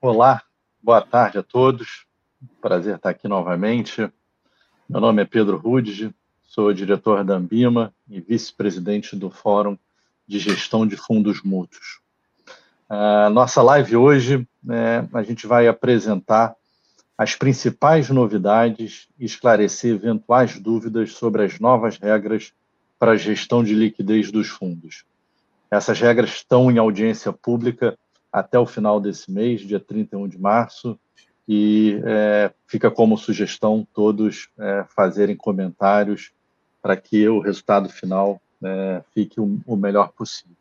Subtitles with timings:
[0.00, 0.42] Olá,
[0.80, 2.06] boa tarde a todos.
[2.60, 4.08] Prazer estar aqui novamente.
[4.88, 9.76] Meu nome é Pedro Rudige, sou diretor da Ambima e vice-presidente do Fórum
[10.24, 11.98] de Gestão de Fundos Mútuos.
[12.88, 16.54] A nossa live hoje, né, a gente vai apresentar
[17.16, 22.52] as principais novidades e esclarecer eventuais dúvidas sobre as novas regras
[23.00, 25.04] para a gestão de liquidez dos fundos.
[25.68, 27.98] Essas regras estão em audiência pública
[28.32, 30.98] até o final desse mês, dia 31 de março,
[31.48, 36.30] e é, fica como sugestão todos é, fazerem comentários
[36.82, 40.56] para que o resultado final é, fique o, o, melhor possível.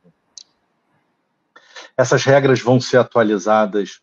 [1.98, 4.00] Essas regras vão ser atualizadas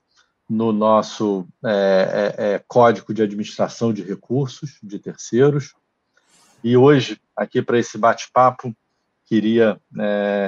[0.49, 5.75] no nosso é, é, é, Código de Administração de Recursos de Terceiros,
[6.63, 8.75] e hoje, aqui para esse bate-papo,
[9.27, 9.79] queria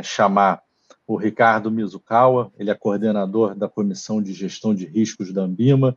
[0.02, 0.62] chamar
[1.06, 5.96] o Ricardo Mizukawa, ele é coordenador da Comissão de Gestão de Riscos da Ambima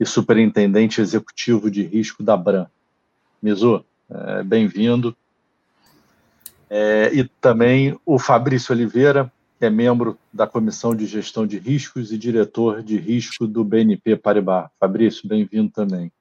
[0.00, 2.66] e superintendente executivo de risco da Bram.
[3.40, 5.16] Mizu, é, bem-vindo.
[6.68, 12.12] É, e também o Fabrício Oliveira, que é membro da Comissão de Gestão de Riscos
[12.12, 14.68] e diretor de risco do BNP Paribas.
[14.78, 16.12] Fabrício, bem-vindo também.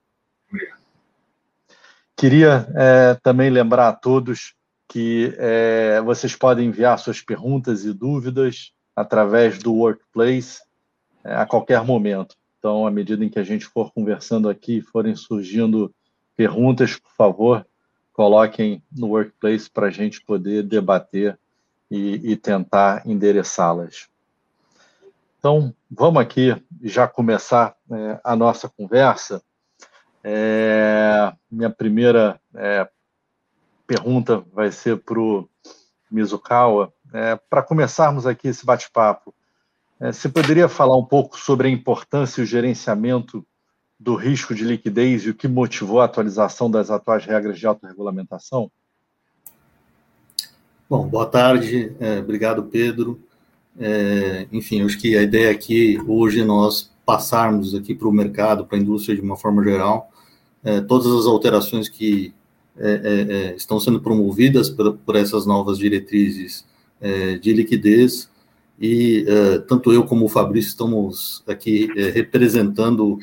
[2.16, 4.57] Queria é, também lembrar a todos
[4.88, 10.62] que é, vocês podem enviar suas perguntas e dúvidas através do Workplace
[11.24, 12.36] é, a qualquer momento.
[12.58, 15.94] Então, à medida em que a gente for conversando aqui, forem surgindo
[16.36, 17.68] perguntas, por favor,
[18.14, 21.38] coloquem no Workplace para a gente poder debater
[21.90, 24.08] e, e tentar endereçá-las.
[25.38, 29.42] Então, vamos aqui já começar é, a nossa conversa.
[30.24, 32.90] É, minha primeira é,
[33.88, 35.50] pergunta vai ser para o
[36.12, 36.94] Mizukawa.
[37.14, 39.34] É, para começarmos aqui esse bate-papo,
[40.00, 43.46] é, você poderia falar um pouco sobre a importância e o gerenciamento
[44.00, 48.70] do risco de liquidez e o que motivou a atualização das atuais regras de autorregulamentação?
[50.90, 53.20] Bom, boa tarde, é, obrigado, Pedro.
[53.80, 58.78] É, enfim, acho que a ideia aqui hoje nós passarmos aqui para o mercado, para
[58.78, 60.12] a indústria de uma forma geral,
[60.64, 62.34] é, todas as alterações que
[62.80, 66.64] é, é, é, estão sendo promovidas por, por, essas novas diretrizes
[67.02, 68.30] é, de liquidez,
[68.80, 73.18] e é, tanto eu como o Fabrício estamos aqui representando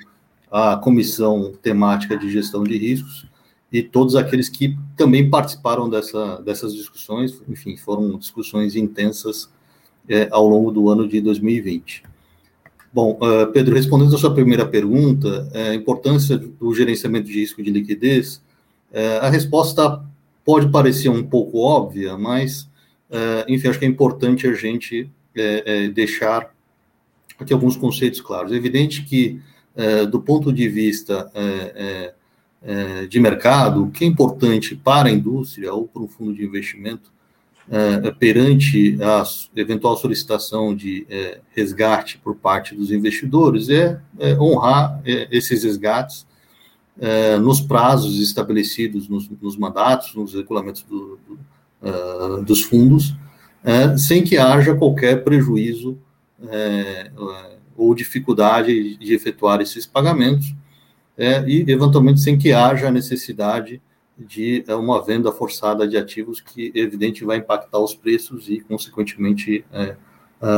[0.50, 3.26] a comissão temática de gestão de riscos,
[3.72, 9.48] e todos aqueles que também participaram dessa, dessas discussões, enfim, foram discussões intensas
[10.30, 12.04] ao longo do ano de 2020.
[12.92, 13.18] Bom,
[13.52, 18.40] Pedro, respondendo a sua primeira pergunta, a importância do gerenciamento de risco de liquidez,
[18.94, 20.00] é, a resposta
[20.44, 22.70] pode parecer um pouco óbvia, mas,
[23.10, 26.54] é, enfim, acho que é importante a gente é, deixar
[27.38, 28.52] aqui alguns conceitos claros.
[28.52, 29.40] É evidente que,
[30.08, 31.28] do ponto de vista
[33.08, 37.10] de mercado, o que é importante para a indústria ou para um fundo de investimento,
[38.20, 39.24] perante a
[39.56, 41.04] eventual solicitação de
[41.50, 43.98] resgate por parte dos investidores, é,
[44.38, 46.24] honrar esses resgates
[47.00, 51.38] é, nos prazos estabelecidos nos, nos, mandatos, nos regulamentos do, do,
[51.82, 53.14] uh, dos fundos,
[53.64, 55.98] é, sem que haja qualquer prejuízo
[56.48, 57.10] é,
[57.76, 60.54] ou dificuldade de efetuar esses pagamentos,
[61.16, 63.80] e, eventualmente, sem que haja necessidade
[64.18, 69.64] de uma venda forçada de ativos que, evidente, vai impactar os preços e, consequentemente,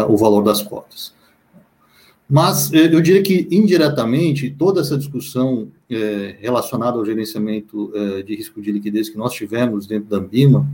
[0.08, 1.14] o valor das cotas.
[2.28, 8.34] Mas eh, eu diria que, indiretamente, toda essa discussão é, relacionada ao gerenciamento é, de
[8.34, 10.68] risco de liquidez que nós tivemos dentro da Ambima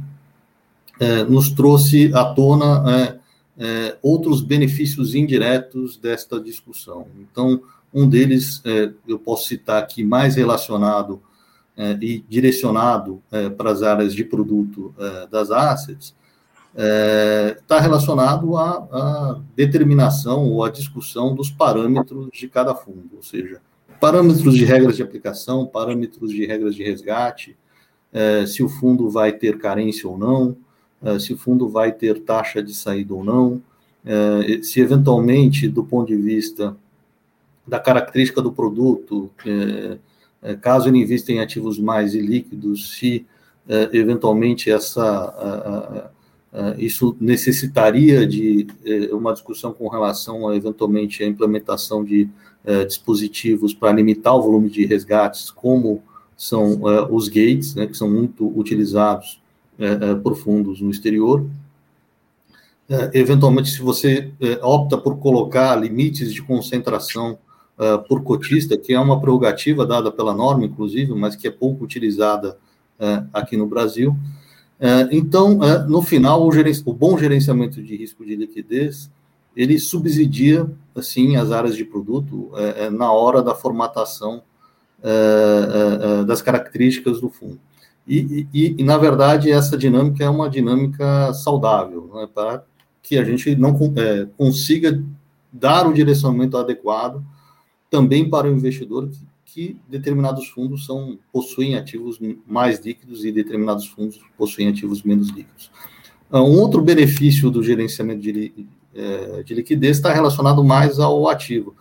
[0.99, 3.21] é, nos trouxe à tona
[4.03, 7.07] outros benefícios indiretos desta discussão.
[7.21, 8.63] Então, um deles,
[9.07, 11.23] eu posso citar aqui, mais relacionado
[12.01, 13.23] e direcionado
[13.57, 14.93] para as áreas de produto
[15.31, 16.15] das assets,
[16.75, 23.11] está é, tá relacionado à, à, determinação ou à discussão dos parâmetros de cada fundo,
[23.17, 23.61] ou seja,
[24.01, 27.57] parâmetros de regras de aplicação, parâmetros de regras de resgate,
[28.13, 30.57] é, se o fundo vai ter carência ou não,
[31.03, 33.63] é, se o fundo vai ter taxa de saída ou não,
[34.05, 36.77] é, se eventualmente, do ponto de vista
[37.67, 39.99] da característica do produto, é,
[40.43, 43.27] é, caso ele invista em ativos mais ilíquidos, se
[43.93, 45.01] eventualmente essa.
[45.05, 46.11] A, a,
[46.77, 48.67] isso necessitaria de
[49.11, 52.29] uh, uma discussão com relação a, eventualmente, a implementação de
[52.65, 56.03] uh, dispositivos para limitar o volume de resgates, como
[56.37, 59.41] são eh, os gates, né, que são muito utilizados
[60.25, 61.47] por fundos no exterior.
[63.13, 67.39] eventualmente, se você opta por colocar limites de concentração
[68.09, 72.59] por cotista, que é uma prerrogativa dada pela norma, inclusive, mas que é pouco utilizada
[73.33, 74.17] aqui no Brasil.
[74.83, 79.09] Uh, então, no final, o, o, bom gerenciamento de risco de liquidez,
[79.57, 82.51] ele subsidia, assim, as áreas de produto
[82.91, 84.43] na hora da formatação
[86.27, 87.61] das características do fundo.
[88.07, 92.65] E, e, e, na verdade, essa dinâmica é uma dinâmica saudável, né, para
[93.03, 95.03] que a gente não é, consiga
[95.53, 97.23] dar o direcionamento adequado
[97.91, 99.19] também para o investidor que,
[99.53, 105.71] que, determinados fundos são possuem ativos mais líquidos e determinados fundos possuem ativos menos líquidos.
[106.31, 111.77] Ah, um outro benefício do gerenciamento de, é, de liquidez está relacionado mais ao ativo.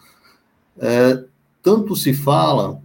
[0.78, 1.24] É,
[1.64, 2.82] tanto se fala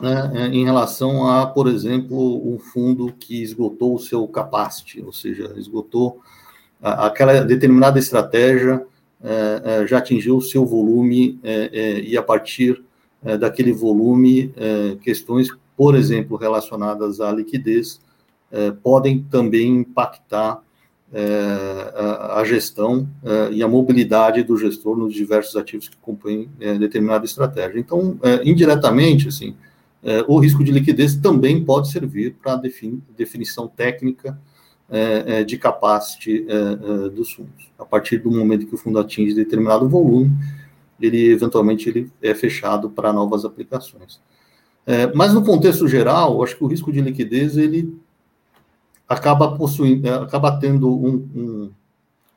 [0.00, 5.12] né, é, em relação a, por exemplo, um fundo que esgotou o seu capacity, ou
[5.12, 6.20] seja, esgotou
[6.80, 8.84] aquela determinada estratégia,
[9.22, 11.38] é, é, já atingiu o seu volume
[12.04, 12.82] e a partir
[13.38, 14.52] daquele volume,
[15.02, 18.00] questões, por exemplo, relacionadas à liquidez,
[18.82, 20.60] podem também impactar
[22.28, 23.08] a gestão
[23.52, 26.48] e a mobilidade do gestor nos diversos ativos que compõem
[26.78, 27.78] determinada estratégia.
[27.78, 29.54] Então, indiretamente, assim,
[30.02, 34.36] é, o risco de liquidez também pode servir para defini definição técnica
[34.90, 37.70] é, é de capacity é, é, dos fundos.
[37.78, 40.32] A partir do momento que o fundo atinge determinado volume,
[41.06, 44.20] ele eventualmente ele é fechado para novas aplicações.
[44.86, 47.96] É, mas no contexto geral, acho que o risco de liquidez ele
[49.08, 51.70] acaba possuindo, acaba tendo um, um,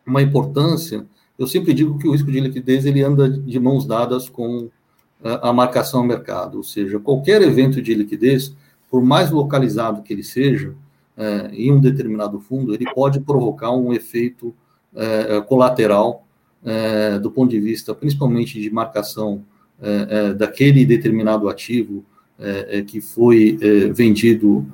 [0.06, 1.06] uma importância.
[1.38, 4.70] Eu sempre digo que o risco de liquidez ele anda de mãos dadas com
[5.42, 8.56] a marcação ao mercado, ou seja, qualquer evento de liquidez,
[8.92, 10.76] por mais localizado que ele seja,
[11.18, 14.54] é, em um determinado fundo, ele pode provocar um efeito
[14.94, 16.25] é, é colateral
[16.66, 19.44] é, do ponto de vista, principalmente de marcação
[19.82, 22.04] é, daquele determinado ativo
[22.88, 23.58] que foi
[23.94, 24.66] vendido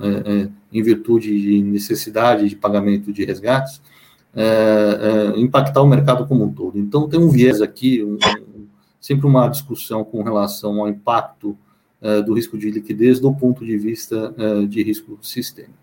[0.74, 3.80] em virtude de necessidade de pagamento de resgates,
[5.38, 6.80] impactar o mercado como um todo.
[6.80, 8.18] Então, tem um viés aqui, um,
[9.00, 11.56] sempre uma discussão com relação ao impacto
[12.26, 14.34] do risco de liquidez do ponto de vista
[14.68, 15.81] de risco sistêmico.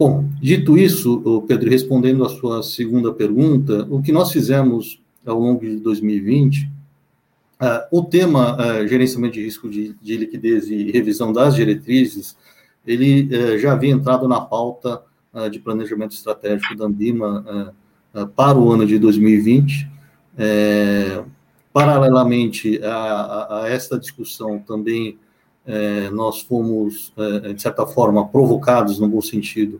[0.00, 5.60] Bom, dito isso, Pedro, respondendo à sua segunda pergunta, o que nós fizemos ao longo
[5.60, 6.68] de 2020, uh,
[7.60, 8.56] eh, o tema
[8.88, 12.34] gerenciamento de risco de, de, liquidez e revisão das diretrizes,
[12.86, 15.02] ele já havia entrado na pauta
[15.52, 17.74] de planejamento estratégico da Ambima
[18.34, 19.86] para o ano de 2020.
[21.74, 25.18] Paralelamente a, a, a esta discussão, também
[25.66, 27.12] é, nós fomos,
[27.54, 29.78] de certa forma, provocados, no bom sentido,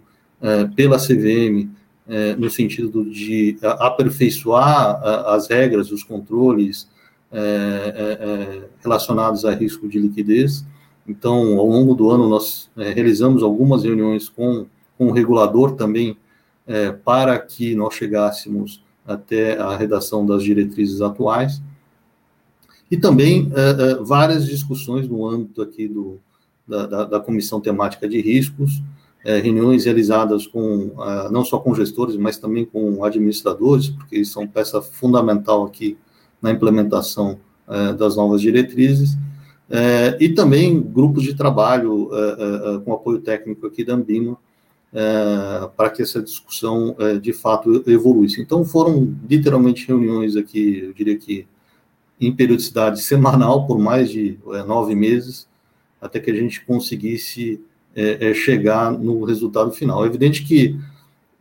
[0.74, 1.68] pela CVM,
[2.08, 6.88] é, no sentido de aperfeiçoar as regras, os controles
[7.30, 10.64] é, é, relacionados a risco de liquidez.
[11.06, 14.66] Então, ao longo do ano, nós realizamos algumas reuniões com,
[14.98, 16.16] com o regulador também,
[17.04, 21.60] para que nós chegássemos até a redação das diretrizes atuais
[22.88, 23.50] e também
[24.04, 26.20] várias discussões no âmbito aqui do,
[26.68, 28.80] da, da, da Comissão Temática de Riscos,
[29.24, 30.92] uh, reuniões realizadas com,
[31.30, 35.96] não só com gestores, mas também com administradores, porque eles são peça fundamental aqui
[36.40, 37.38] na implementação
[37.98, 39.16] das novas diretrizes,
[40.18, 42.10] e também grupos de trabalho
[42.84, 44.36] com apoio técnico aqui da Ambima,
[45.76, 48.40] para que essa discussão de fato evoluísse.
[48.40, 51.46] Então, foram literalmente reuniões aqui, eu diria que
[52.20, 55.48] em periodicidade semanal por mais de é, nove meses,
[56.00, 57.60] até que a gente conseguisse
[57.94, 60.04] é, é, chegar no resultado final.
[60.04, 60.78] É evidente que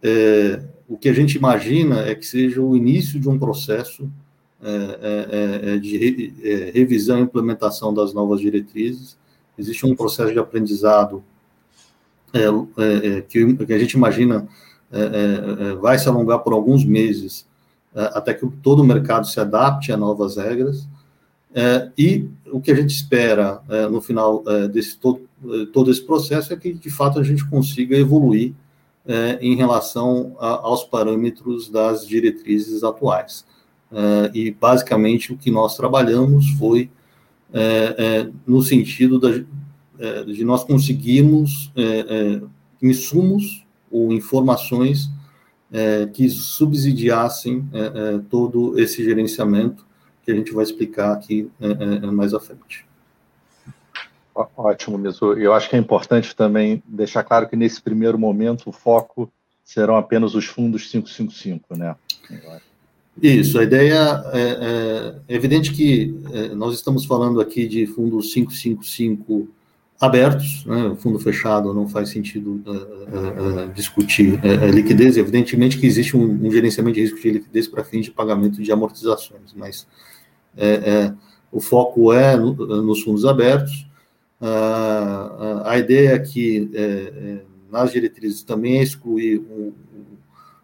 [0.01, 4.09] é, o que a gente imagina é que seja o início de um processo
[4.61, 9.17] é, é, de re, revisão e implementação das novas diretrizes.
[9.57, 11.23] Existe um processo de aprendizado
[13.27, 14.47] que, que, a gente imagina
[15.81, 17.47] vai se alongar por alguns meses
[17.93, 20.87] é, até que todo o mercado se adapte a novas regras.
[21.53, 25.27] É, e o que a gente espera é, no final desse todo,
[25.73, 28.53] todo esse processo é que, de fato, a gente consiga evoluir
[29.41, 33.43] em relação a, aos parâmetros das diretrizes atuais.
[34.35, 36.91] e, basicamente, o que nós trabalhamos foi
[38.45, 39.29] no sentido da,
[40.25, 41.71] de nós conseguirmos
[42.81, 45.09] insumos ou informações
[45.71, 49.85] é, que subsidiassem é, é, todo esse gerenciamento
[50.29, 52.85] que a gente vai explicar aqui é, é, mais à frente.
[54.55, 55.33] Ótimo, Mizu.
[55.33, 59.31] Eu acho que é importante também deixar claro que nesse primeiro momento o foco
[59.63, 61.95] serão apenas os fundos 555, né?
[63.21, 68.33] Isso, a ideia é, é, é evidente que é, nós estamos falando aqui de fundos
[68.33, 69.49] 555
[69.99, 74.39] abertos, né, fundo fechado não faz sentido uh, discutir
[74.73, 78.63] liquidez, evidentemente que existe um, um, gerenciamento de risco de liquidez para fins de pagamento
[78.63, 79.85] de amortizações, mas
[81.51, 83.87] o foco é no, nos fundos abertos,
[85.65, 86.69] a ideia aqui
[87.71, 89.73] nas diretrizes também é excluir um,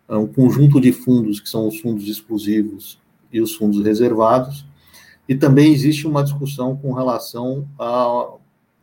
[0.10, 3.00] um conjunto de fundos que são os fundos exclusivos
[3.32, 4.66] e os fundos reservados,
[5.28, 8.36] e também existe uma discussão com relação a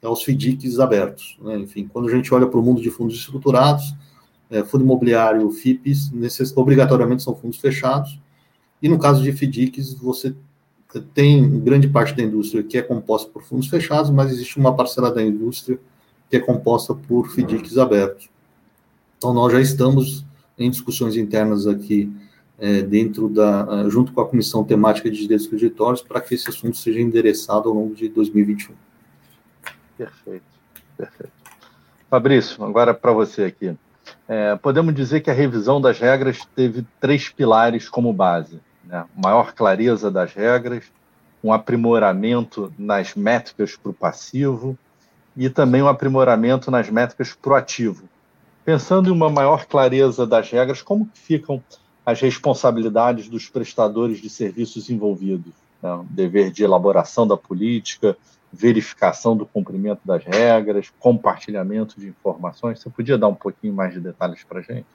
[0.03, 1.39] aos FDICs abertos.
[1.41, 1.59] Né?
[1.59, 3.95] Enfim, quando a gente olha para o mundo de fundos estruturados,
[4.51, 8.21] é, fundo imobiliário, FIPs, necess, obrigatoriamente são fundos fechados,
[8.83, 10.35] e no caso de FDICs, você
[11.01, 15.11] tem grande parte da indústria que é composta por fundos fechados, mas existe uma parcela
[15.11, 15.79] da indústria
[16.29, 18.29] que é composta por FDICs abertos.
[19.19, 20.25] Então, nós já estamos
[20.59, 22.11] em discussões internas aqui,
[22.59, 26.77] é, dentro da, junto com a Comissão Temática de Direitos Creditórios, para que esse assunto
[26.77, 28.75] seja endereçado ao longo de 2021.
[29.97, 30.45] Perfeito,
[30.97, 31.33] perfeito.
[32.09, 33.77] Fabrício, agora para você aqui.
[34.29, 38.61] É, podemos dizer que a revisão das regras teve três pilares como base:
[38.93, 39.07] né?
[39.17, 40.85] maior clareza das regras,
[41.43, 44.79] um aprimoramento nas métricas para o passivo
[45.35, 48.05] e também um aprimoramento nas métricas para o ativo.
[48.65, 51.61] Pensando em uma maior clareza das regras, como ficam
[52.05, 55.53] as responsabilidades dos prestadores de serviços envolvidos?
[55.83, 56.05] Né?
[56.11, 58.17] Dever de elaboração da política,
[58.53, 62.81] verificação do cumprimento das regras, compartilhamento de informações.
[62.81, 64.87] Você podia dar um pouquinho mais de detalhes para a gente?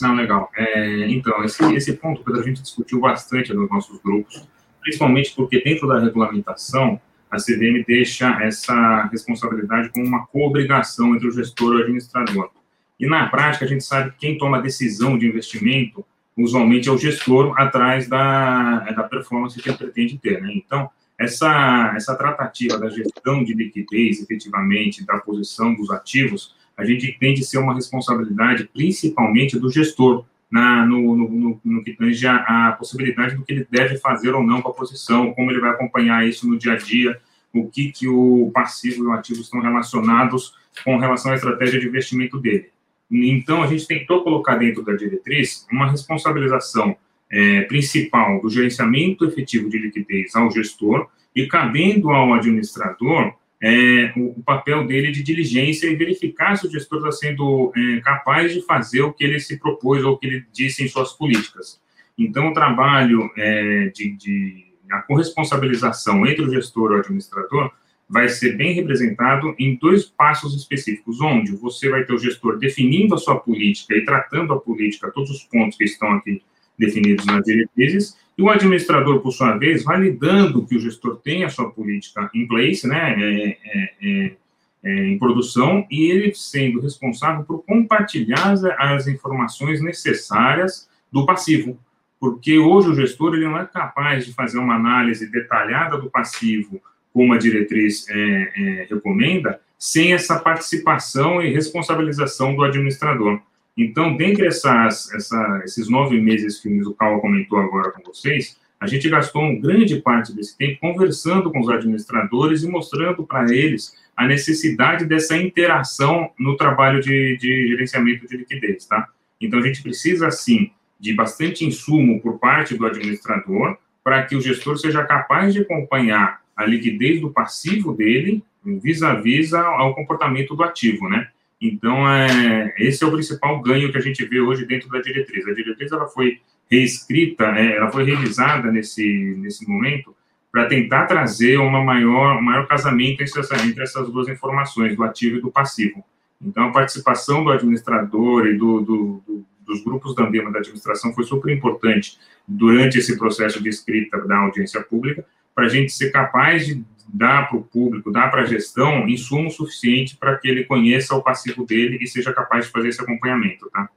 [0.00, 0.50] Não, legal.
[0.56, 4.46] É, então, esse, esse ponto, Pedro, a gente discutiu bastante nos nossos grupos,
[4.80, 11.32] principalmente porque dentro da regulamentação, a CVM deixa essa responsabilidade como uma co-obrigação entre o
[11.32, 12.50] gestor e o administrador.
[12.98, 16.04] E na prática, a gente sabe que quem toma a decisão de investimento,
[16.36, 20.40] usualmente é o gestor atrás da, da performance que ele pretende ter.
[20.40, 20.52] Né?
[20.54, 27.10] Então, essa, essa tratativa da gestão de liquidez, efetivamente, da posição dos ativos, a gente
[27.10, 32.36] entende ser uma responsabilidade principalmente do gestor, na, no, no, no, no, que tange a,
[32.68, 35.70] a, possibilidade do que ele deve fazer ou não com a posição, como ele vai
[35.70, 37.20] acompanhar isso no dia a dia,
[37.52, 40.54] o que, que o passivo e o ativo estão relacionados
[40.84, 42.70] com relação à estratégia de investimento dele.
[43.10, 46.96] Então, a gente tentou colocar dentro da diretriz uma responsabilização
[47.30, 53.34] é, principal do gerenciamento efetivo de liquidez ao gestor e cabendo ao administrador
[53.66, 58.52] é, o, papel dele de diligência e verificar se o gestor está sendo é, capaz
[58.52, 61.80] de fazer o que ele se propôs ou o que ele disse em suas políticas.
[62.18, 67.72] Então, o trabalho é, de, de a corresponsabilização entre o gestor e o administrador
[68.06, 73.14] vai ser bem representado em dois passos específicos, onde você vai ter o gestor definindo
[73.14, 76.42] a sua política e tratando a política, todos os pontos que estão aqui
[76.78, 81.48] definidos nas diretrizes, e o administrador, por sua vez, validando que o gestor tem a
[81.48, 84.36] sua política em place, né, é, é, é,
[84.82, 91.78] é, em produção, e ele sendo responsável por compartilhar as, as, informações necessárias do passivo,
[92.18, 96.82] porque hoje o gestor ele não é capaz de fazer uma análise detalhada do passivo,
[97.12, 103.40] como a diretriz é, é, recomenda, sem essa participação e responsabilização do administrador.
[103.76, 108.86] Então, dentre essas, essa, esses nove meses que o Mizukawa comentou agora com vocês, a
[108.86, 113.96] gente gastou uma grande parte desse tempo conversando com os administradores e mostrando para eles
[114.16, 119.08] a necessidade dessa interação no trabalho de, de gerenciamento de liquidez, tá?
[119.40, 124.40] Então, a gente precisa, sim, de bastante insumo por parte do administrador para que o
[124.40, 130.62] gestor seja capaz de acompanhar a liquidez do passivo dele vis-à-vis -vis ao comportamento do
[130.62, 131.28] ativo, né?
[131.66, 135.48] Então, é, esse é o principal ganho que a gente vê hoje dentro da diretriz.
[135.48, 140.14] A diretriz ela foi reescrita, é, ela foi revisada nesse, nesse momento
[140.52, 145.02] para tentar trazer uma maior, um maior casamento entre, essa, entre essas duas informações, do
[145.02, 146.04] ativo e do passivo.
[146.40, 151.14] Então, a participação do administrador e do, do, do, dos grupos da Ambima da administração
[151.14, 156.10] foi super importante durante esse processo de escrita da audiência pública, para a gente ser
[156.10, 160.64] capaz de dá para o público, dá para a gestão insumo suficiente para que ele
[160.64, 163.88] conheça o passivo dele e seja capaz de fazer esse acompanhamento, tá?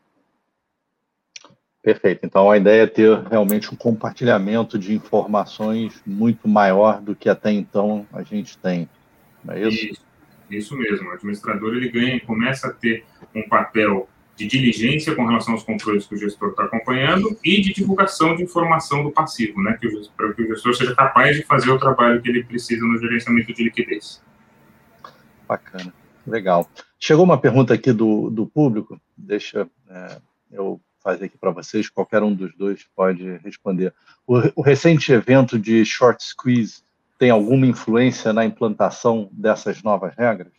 [1.81, 2.25] Perfeito.
[2.25, 7.49] Então, a ideia é ter realmente um compartilhamento de informações muito maior do que até
[7.49, 8.89] então a gente tem.
[9.41, 9.85] Não é isso?
[9.85, 10.05] Isso,
[10.49, 11.07] isso mesmo.
[11.07, 16.05] O administrador ele ganha, começa a ter um papel de diligência com relação aos controles
[16.05, 19.77] que o gestor está acompanhando e de divulgação de informação do passivo, né,
[20.15, 23.51] para que o gestor seja capaz de fazer o trabalho que ele precisa no gerenciamento
[23.51, 24.21] de liquidez.
[25.47, 25.91] Bacana,
[26.25, 26.69] legal.
[26.99, 30.17] Chegou uma pergunta aqui do, do público, deixa é,
[30.51, 33.91] eu fazer aqui para vocês, qualquer um dos dois pode responder.
[34.27, 36.83] O, o, recente evento de short squeeze
[37.17, 40.51] tem alguma influência na implantação dessas novas regras?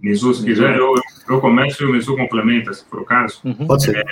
[0.00, 0.94] Mizu, se quiser, eu,
[1.28, 3.40] eu começo e o Mizu complementa, se for o caso.
[3.44, 3.66] Uhum.
[3.66, 3.96] Pode ser.
[3.96, 4.04] É,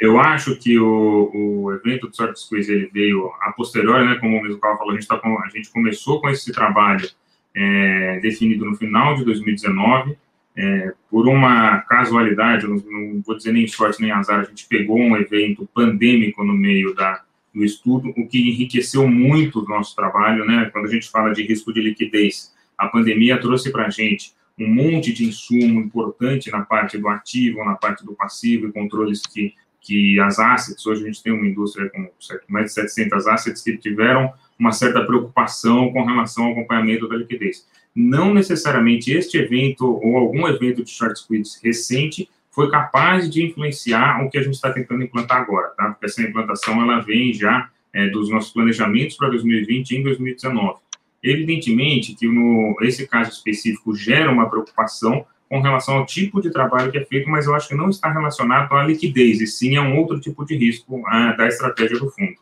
[0.00, 4.36] eu acho que o, o evento do Short Squeeze ele veio a posteriori, né, como
[4.36, 7.08] o Mizu falou, a gente, tá com, a gente começou com esse trabalho
[7.54, 10.16] é, definido no final de 2019,
[10.56, 14.98] é, por uma casualidade, não, não, vou dizer nem sorte nem azar, a gente pegou
[14.98, 17.22] um evento pandêmico no meio da,
[17.54, 20.68] do estudo, o que enriqueceu muito o nosso trabalho, né?
[20.72, 24.68] Quando a gente fala de risco de liquidez, a pandemia trouxe para a gente um
[24.68, 29.52] monte de insumo importante na parte do ativo, na parte do passivo e controles que,
[29.80, 32.08] que as assets, hoje a gente tem uma indústria com
[32.48, 37.66] mais de 700 assets que tiveram uma certa preocupação com relação ao acompanhamento da liquidez.
[37.94, 44.24] Não necessariamente este evento ou algum evento de short squeeze recente foi capaz de influenciar
[44.24, 45.90] o que a gente está tentando implantar agora, tá?
[45.90, 50.78] Porque essa implantação ela vem já é, dos nossos planejamentos para 2020 e em 2019.
[51.24, 56.92] Evidentemente que no, esse caso específico gera uma preocupação com relação ao tipo de trabalho
[56.92, 59.82] que é feito, mas eu acho que não está relacionado à liquidez, e sim a
[59.82, 62.34] um outro tipo de risco a, da estratégia do fundo.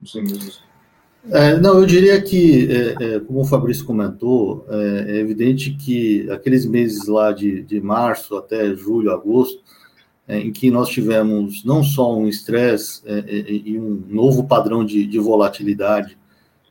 [0.00, 0.68] Não sei mesmo.
[1.30, 6.28] É, não, eu diria que, é, é, como o Fabrício comentou, é, é, evidente que
[6.30, 9.62] aqueles meses lá de, de março até julho, agosto,
[10.26, 15.06] é, em que nós tivemos não só um estresse é, e um novo padrão de,
[15.06, 16.17] de volatilidade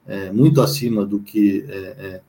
[0.08, 2.22] é, muito acima do que é, é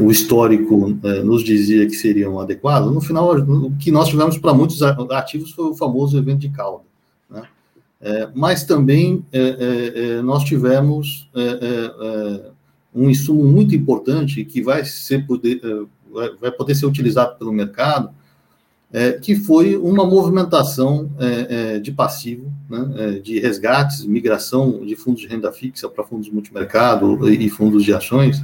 [0.00, 4.52] o histórico é, nos dizia que seriam adequados, no final, o que nós tivemos para
[4.52, 6.82] muitos ativos foi o famoso evento de cauda.
[7.30, 7.42] Né?
[8.00, 9.24] É, mas também
[10.24, 11.30] nós tivemos
[12.92, 15.60] um insumo muito importante que vai, ser poder,
[16.40, 18.10] vai poder ser utilizado pelo mercado,
[19.22, 21.08] que foi uma movimentação
[21.80, 27.28] de passivo, né, é, de resgates, migração de fundos de renda fixa para fundos multimercado
[27.28, 28.42] e fundos de ações,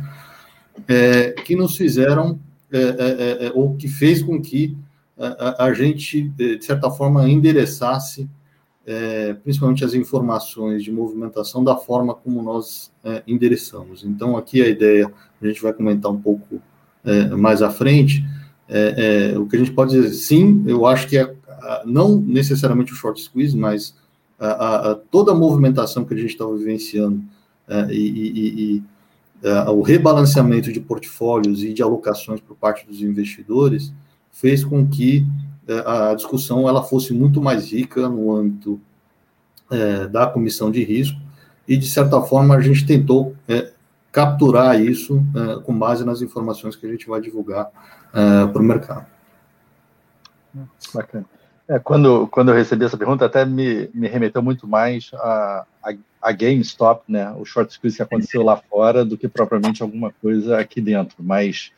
[0.89, 2.39] é, que nos fizeram,
[2.73, 4.77] é, ou que fez com que
[5.19, 8.29] a, a, gente, de certa forma, endereçasse
[9.45, 12.91] principalmente as informações de movimentação da forma como nós
[13.25, 14.03] endereçamos.
[14.03, 16.61] Então, aqui a ideia, a gente vai comentar um pouco
[17.37, 18.25] mais à frente,
[18.73, 21.35] é, é, o que a gente pode dizer, sim, eu acho que é,
[21.85, 23.97] não necessariamente o short squeeze, mas
[24.41, 27.23] a, a, toda a movimentação que a gente está vivenciando
[27.69, 28.83] é, e, e, e
[29.43, 33.93] é, o rebalanceamento de portfólios e de alocações por parte dos investidores
[34.33, 35.27] fez com que
[35.69, 38.81] é, a discussão ela fosse muito mais rica no âmbito
[39.71, 41.21] é, da comissão de risco
[41.69, 43.37] e de certa forma a gente tentou
[44.11, 45.25] capturar isso
[45.65, 47.71] com base nas informações que a gente vai divulgar
[48.11, 49.07] para o mercado.
[50.93, 51.27] Bacana.
[51.71, 55.95] É, quando, quando eu recebi essa pergunta, até me, me remeteu muito mais a, a,
[56.21, 60.59] a GameStop, né, o short squeeze que aconteceu lá fora, do que propriamente alguma coisa
[60.59, 61.19] aqui dentro.
[61.21, 61.71] Mas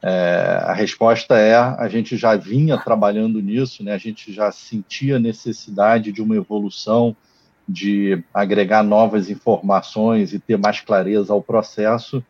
[0.00, 5.18] é, a resposta é: a gente já vinha trabalhando nisso, né, a gente já sentia
[5.18, 7.16] necessidade de uma evolução,
[7.68, 12.24] de agregar novas informações e ter mais clareza ao processo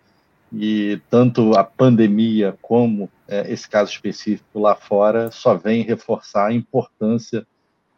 [0.53, 6.53] e tanto a pandemia como é, esse caso específico lá fora só vem reforçar a
[6.53, 7.47] importância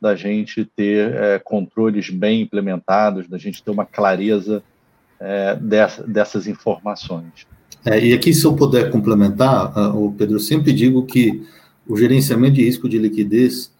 [0.00, 4.62] da gente ter é, controles bem implementados, da gente ter uma clareza
[5.20, 7.46] é, dessa, dessas informações.
[7.84, 11.42] É, e aqui, se eu puder complementar, uh, o Pedro, eu sempre digo que
[11.86, 13.72] o gerenciamento de risco de liquidez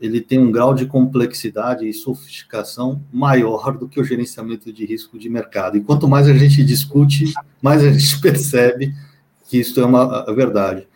[0.00, 5.18] ele tem um grau de complexidade e sofisticação maior do que o gerenciamento de risco
[5.18, 5.76] de mercado.
[5.76, 8.94] E quanto mais a gente discute, mais a gente percebe
[9.48, 10.86] que isso é uma verdade.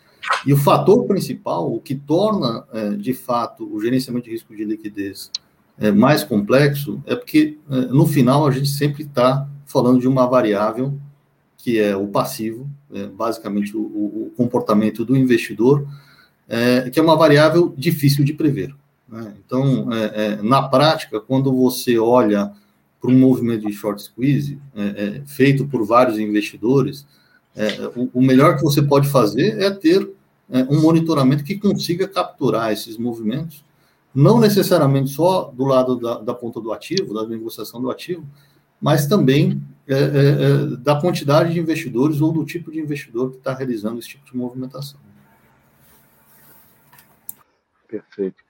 [0.46, 4.64] E o fator principal, o que torna, é, de fato, o gerenciamento de risco de
[4.64, 5.30] liquidez
[5.78, 10.26] é, mais complexo, é porque, é, no final, a gente sempre está falando de uma
[10.26, 10.98] variável
[11.56, 12.68] que é o passivo,
[13.14, 15.86] basicamente o, o, comportamento do investidor,
[16.92, 18.74] que é uma variável difícil de prever.
[19.12, 19.34] Né?
[19.44, 22.50] Então, é, é, na prática, quando você olha
[22.98, 24.82] para um movimento de short squeeze é,
[25.18, 27.06] é feito por vários investidores,
[27.54, 30.10] é, o, o, melhor que você pode fazer é ter
[30.50, 33.62] é, um monitoramento que consiga capturar esses movimentos,
[34.14, 38.26] não necessariamente só do lado da, da ponta do ativo, da negociação do ativo,
[38.80, 39.62] mas também
[40.80, 44.36] da quantidade de investidores ou do tipo de investidor que está realizando esse tipo de
[44.36, 44.98] movimentação.
[47.86, 48.42] Perfeito.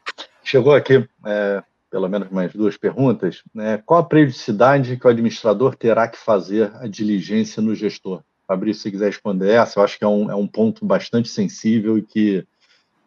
[0.44, 3.42] Chegou aqui, é, pelo menos mais duas perguntas.
[3.54, 3.80] Né?
[3.84, 8.22] Qual a periodicidade que o administrador terá que fazer a diligência no gestor?
[8.46, 11.96] Fabrício, se quiser responder essa, eu acho que é um, é um ponto bastante sensível
[11.96, 12.44] e que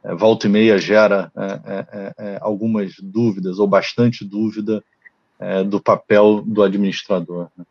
[0.04, 1.32] é, volta e meia gera
[2.17, 4.84] é, algumas dúvidas, ou bastante dúvida,
[5.67, 7.50] do papel do administrador.
[7.58, 7.65] Né?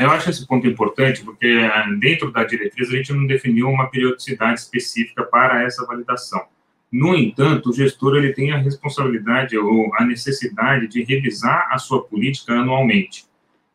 [0.00, 4.60] eu acho esse ponto importante, porque dentro da diretriz a gente não definiu uma periodicidade
[4.60, 6.46] específica para essa validação.
[6.94, 12.04] No entanto, o gestor ele tem a responsabilidade ou a necessidade de revisar a sua
[12.04, 13.24] política anualmente.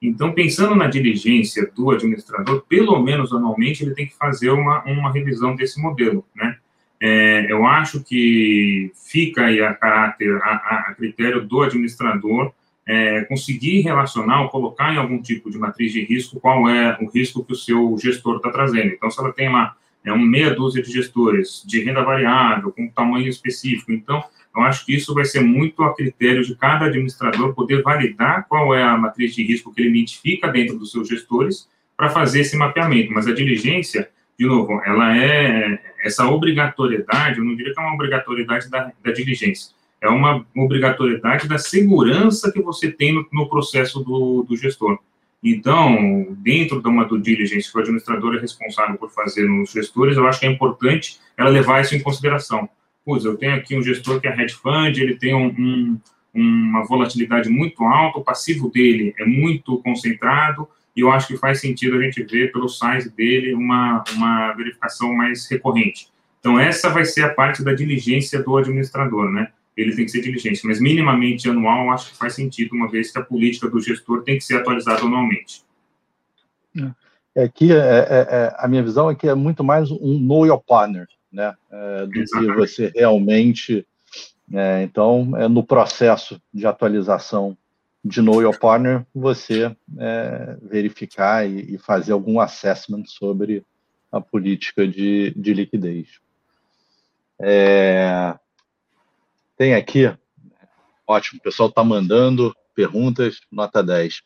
[0.02, 5.12] Então, pensando na diligência do administrador, pelo menos anualmente ele tem que fazer uma, uma
[5.12, 6.56] revisão desse modelo, né?
[7.02, 12.54] É, eu acho que fica aí a caráter, a, a critério do administrador
[12.88, 17.10] é, conseguir relacionar ou colocar em algum tipo de matriz de risco qual é o
[17.10, 18.94] risco que o seu gestor está trazendo.
[18.94, 22.88] Então, se ela tem lá é, uma meia dúzia de gestores de renda variável, com
[22.90, 24.24] tamanho específico, então,
[24.56, 28.74] eu acho que isso vai ser muito a critério de cada administrador poder validar qual
[28.74, 32.58] é a matriz de risco que ele identifica dentro dos seus gestores para fazer esse
[32.58, 33.14] mapeamento.
[33.14, 37.94] Mas a diligência, de novo, ela é essa obrigatoriedade, eu não diria que é uma
[37.94, 44.04] obrigatoriedade da, da diligência, é uma obrigatoriedade da segurança que você tem no, no processo
[44.04, 44.98] do, do, gestor.
[45.44, 50.18] Então, dentro de uma due diligence que o administrador é responsável por fazer nos gestores,
[50.18, 52.70] eu acho que é importante ela levar isso em consideração
[53.10, 56.00] putz, eu tenho aqui um gestor que é hedge fund, ele tem um, um,
[56.34, 61.60] uma volatilidade muito alta, o passivo dele é muito concentrado, e eu acho que faz
[61.60, 66.10] sentido a gente ver pelo size dele uma, uma verificação mais recorrente.
[66.40, 69.52] Então, essa vai ser a parte da diligência do administrador, né?
[69.80, 73.20] Ele tem que ser diligente, mas minimamente anual, acho que faz sentido, uma vez que
[73.20, 75.64] a política do gestor tem que ser atualizada anualmente.
[77.36, 80.46] É, aqui, é, é, é, a minha visão é que é muito mais um know
[80.46, 81.56] your partner, né?
[81.72, 82.52] É, do Exatamente.
[82.52, 83.86] que você realmente.
[84.52, 87.56] É, então, é no processo de atualização
[88.04, 93.64] de Know Your Partner, você é, verificar e, e, fazer algum assessment sobre
[94.12, 96.08] a política de, de liquidez.
[97.40, 98.36] É,
[99.60, 100.10] tem aqui,
[101.06, 104.22] ótimo, o pessoal está mandando perguntas, nota 10.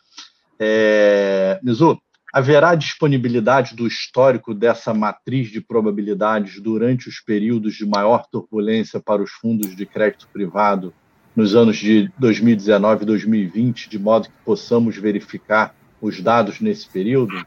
[0.59, 1.99] É, Mizu,
[2.33, 9.21] Haverá disponibilidade do histórico dessa matriz de probabilidades durante os períodos de maior turbulência para
[9.21, 10.91] os fundos de crédito privado
[11.35, 17.45] nos anos de 2019 e 2020, de modo que possamos verificar os dados nesse período?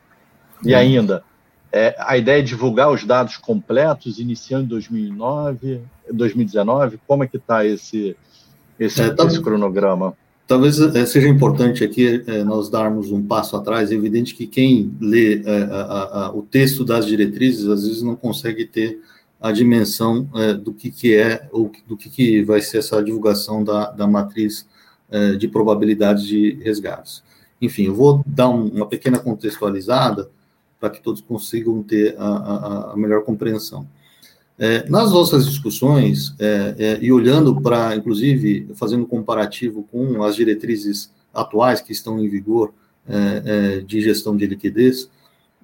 [0.64, 1.24] E ainda,
[1.72, 5.80] é, a ideia é divulgar os dados completos iniciando em 2009,
[6.12, 8.16] 2019, como é que está esse,
[8.78, 9.24] esse, é, tá...
[9.24, 10.14] esse cronograma?
[10.46, 13.90] Talvez é, seja importante aqui é, nós darmos um passo atrás.
[13.90, 18.14] É evidente que quem lê é, a, a, o texto das diretrizes às vezes não
[18.14, 19.00] consegue ter
[19.40, 20.26] a dimensão
[20.62, 24.66] do que, que é ou do que, que vai ser essa divulgação da, da matriz
[25.38, 27.22] de probabilidades de resgates.
[27.60, 30.30] Enfim, eu vou dar um, uma pequena contextualizada
[30.86, 33.86] para que todos consigam ter a, a, a melhor compreensão.
[34.58, 40.36] É, nas nossas discussões, é, é, e olhando para, inclusive, fazendo um comparativo com as
[40.36, 42.72] diretrizes atuais que estão em vigor
[43.08, 45.10] é, é, de gestão de liquidez,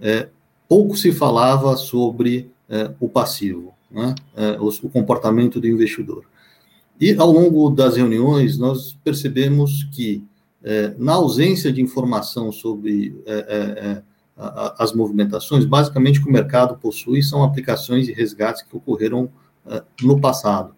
[0.00, 0.28] é,
[0.68, 2.50] pouco se falava sobre
[2.98, 4.14] o passivo, né,
[4.58, 6.24] o, o, comportamento do investidor.
[6.98, 10.24] E, ao longo das reuniões, nós percebemos que,
[10.96, 13.14] na ausência de informação sobre
[14.36, 19.24] as movimentações, basicamente o que o mercado possui são aplicações e resgates que ocorreram
[19.66, 20.74] uh, no passado.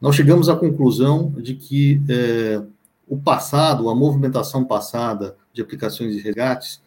[0.00, 2.62] Nós chegamos à conclusão de que eh,
[3.06, 6.80] o passado, a movimentação passada de aplicações e resgates,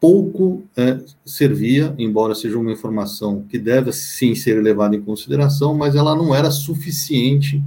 [0.00, 5.96] pouco eh, servia, embora seja uma informação que deve sim ser levada em consideração, mas
[5.96, 7.60] ela não era suficiente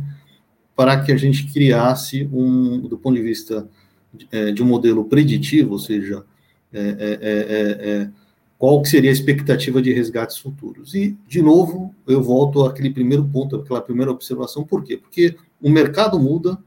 [0.78, 3.68] para que a gente criasse um, do ponto de vista
[4.14, 6.24] de, de um modelo preditivo, ou seja,
[6.76, 8.10] é é, é, é,
[8.58, 10.94] qual que seria a expectativa de resgates futuros.
[10.94, 14.98] E, de novo, eu volto àquele primeiro ponto, àquela primeira observação, por quê?
[14.98, 16.58] Porque o mercado muda,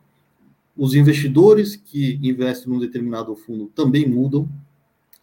[0.77, 4.49] os investidores que investem num determinado fundo também mudam,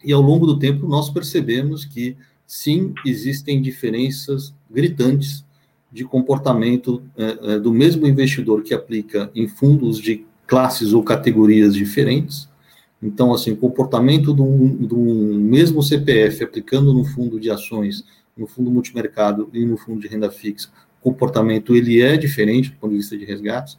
[0.03, 5.45] e ao longo do tempo nós percebemos que, sim, existem diferenças gritantes
[5.91, 7.01] de comportamento
[7.63, 12.49] do mesmo investidor que aplica em fundos de classes ou categorias diferentes,
[13.05, 18.03] então, assim, o comportamento do, do mesmo CPF aplicando no fundo de ações,
[18.35, 22.77] no fundo multimercado e no fundo de renda fixa, o comportamento ele é diferente do
[22.77, 23.77] ponto de vista de resgates,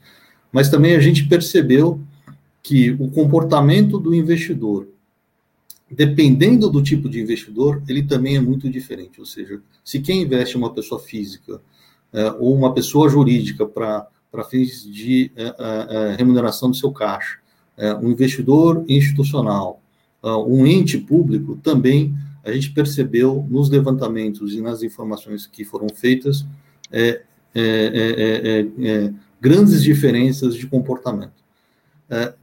[0.52, 2.00] mas também a gente percebeu
[2.62, 4.86] que o comportamento do investidor,
[5.90, 9.18] dependendo do tipo de investidor, ele também é muito diferente.
[9.18, 11.60] Ou seja, se quem investe uma pessoa física
[12.12, 14.08] é, ou uma pessoa jurídica para
[14.48, 15.54] fins de é, é,
[16.12, 17.38] é, remuneração do seu caixa,
[18.02, 19.80] um investidor institucional,
[20.22, 25.88] uh, um ente público, também a gente percebeu nos levantamentos e nas informações que foram
[25.88, 26.46] feitas
[26.92, 27.22] é,
[27.54, 31.44] é, é, grandes diferenças de comportamento.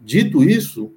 [0.03, 0.91] dito isso,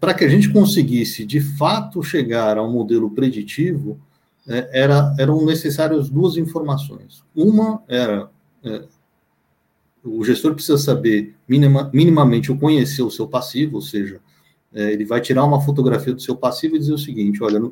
[0.00, 4.00] para que a gente conseguisse de fato chegar a um modelo preditivo,
[4.46, 7.22] era, eram necessárias duas informações.
[7.36, 8.30] Uma era
[10.04, 14.20] o gestor precisa saber minima, minimamente ou conhecer o seu passivo, ou seja,
[14.72, 17.62] é, ele vai tirar uma fotografia do seu passivo e dizer o seguinte: olha,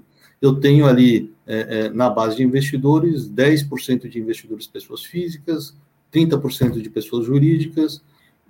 [0.40, 5.76] eu tenho ali é, é, na base de investidores 10% de investidores pessoas físicas,
[6.12, 8.02] 30% de pessoas jurídicas,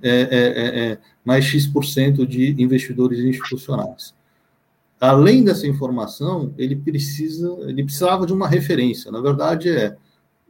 [0.02, 4.14] é, é, é, mais X% de investidores institucionais.
[5.00, 9.10] Além dessa informação, ele precisa, ele precisava de uma referência.
[9.10, 9.96] Na verdade, é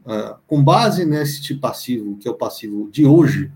[0.07, 3.51] uh, com base nesse passivo, que é o passivo de hoje,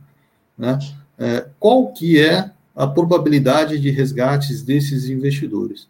[0.56, 0.78] né,
[1.18, 5.88] uh, qual que é a probabilidade de resgates desses investidores?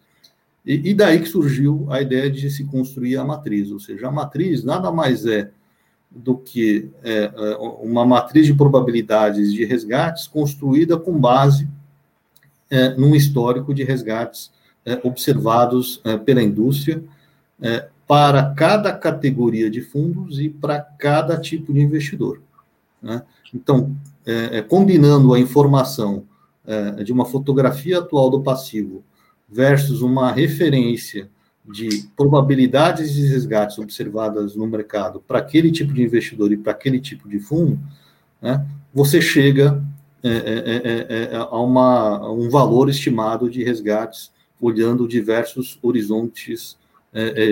[0.65, 4.11] E, e, daí que surgiu a ideia de se construir a matriz, ou seja, a
[4.11, 5.49] matriz nada mais é
[6.11, 11.67] do que é, é uma matriz de probabilidades de resgates construída com base
[12.69, 14.51] é, num histórico de resgates
[14.85, 17.03] é, observados é, pela indústria,
[18.07, 22.41] para cada categoria de fundos e para cada tipo de investidor.
[23.01, 23.21] Né?
[23.53, 26.23] Então, é, é, combinando a informação
[26.65, 29.03] é, de uma fotografia atual do passivo
[29.49, 31.29] versus uma referência
[31.65, 36.99] de probabilidades de resgates observadas no mercado para aquele tipo de investidor e para aquele
[36.99, 37.77] tipo de fundo,
[38.41, 39.83] né, você chega
[40.23, 46.77] é, é, é, a, uma, a um valor estimado de resgates olhando diversos horizontes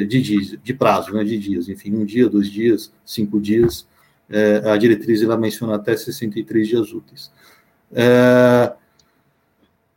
[0.06, 3.88] de dias, de prazo, né, de dias, enfim, um dia, dois dias, cinco dias,
[4.30, 7.32] é, a diretriz ela menciona até 63 dias úteis.
[7.92, 8.74] É,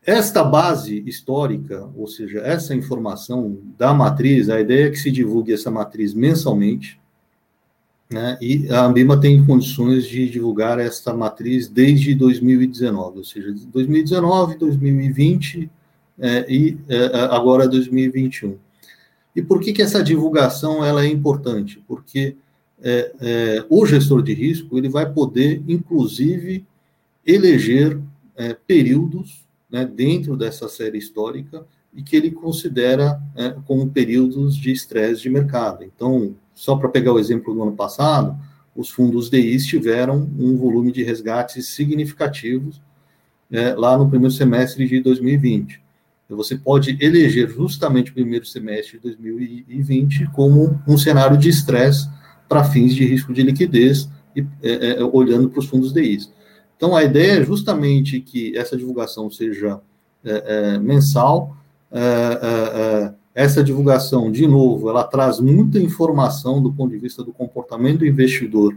[0.04, 5.52] esta base histórica, ou seja, essa informação da matriz, a ideia é que se divulgue
[5.52, 6.98] essa matriz mensalmente,
[8.10, 14.56] né, e a Ambima tem condições de divulgar esta matriz desde 2019, ou seja, 2019,
[14.56, 15.70] 2020
[16.18, 18.56] é, e é, agora 2021.
[19.38, 21.80] E por que, que essa divulgação ela é importante?
[21.86, 22.34] Porque
[22.82, 26.66] é, é, o gestor de risco ele vai poder, inclusive,
[27.24, 28.00] eleger
[28.34, 34.72] é, períodos né, dentro dessa série histórica e que ele considera é, como períodos de
[34.72, 35.84] estresse de mercado.
[35.84, 38.36] Então, só para pegar o exemplo do ano passado,
[38.74, 42.82] os fundos DIs tiveram um volume de resgates significativos
[43.52, 45.80] é, lá no primeiro semestre de 2020.
[46.28, 52.08] Você pode eleger justamente o primeiro semestre de 2020 como um cenário de estresse
[52.46, 56.30] para fins de risco de liquidez, e, é, é, olhando para os fundos DIs.
[56.76, 59.80] Então, a ideia é justamente que essa divulgação seja
[60.24, 61.56] é, é mensal.
[61.90, 67.32] É, é, essa divulgação, de novo, ela traz muita informação do ponto de vista do
[67.32, 68.76] comportamento do investidor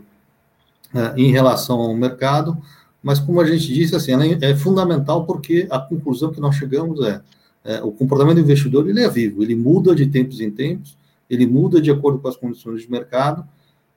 [1.16, 2.58] em relação ao mercado,
[3.02, 4.12] mas como a gente disse, assim,
[4.42, 7.22] é fundamental porque a conclusão que nós chegamos é
[7.64, 10.98] é, o comportamento do investidor ele é vivo, ele muda de tempos em tempos,
[11.30, 13.48] ele muda de acordo com as condições de mercado,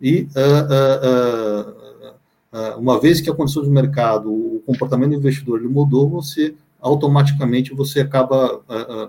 [0.01, 5.61] e uh, uh, uh, uma vez que a condição de mercado, o comportamento do investidor
[5.61, 8.61] ele mudou, você automaticamente você acaba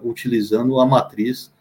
[0.02, 1.52] utilizando a matriz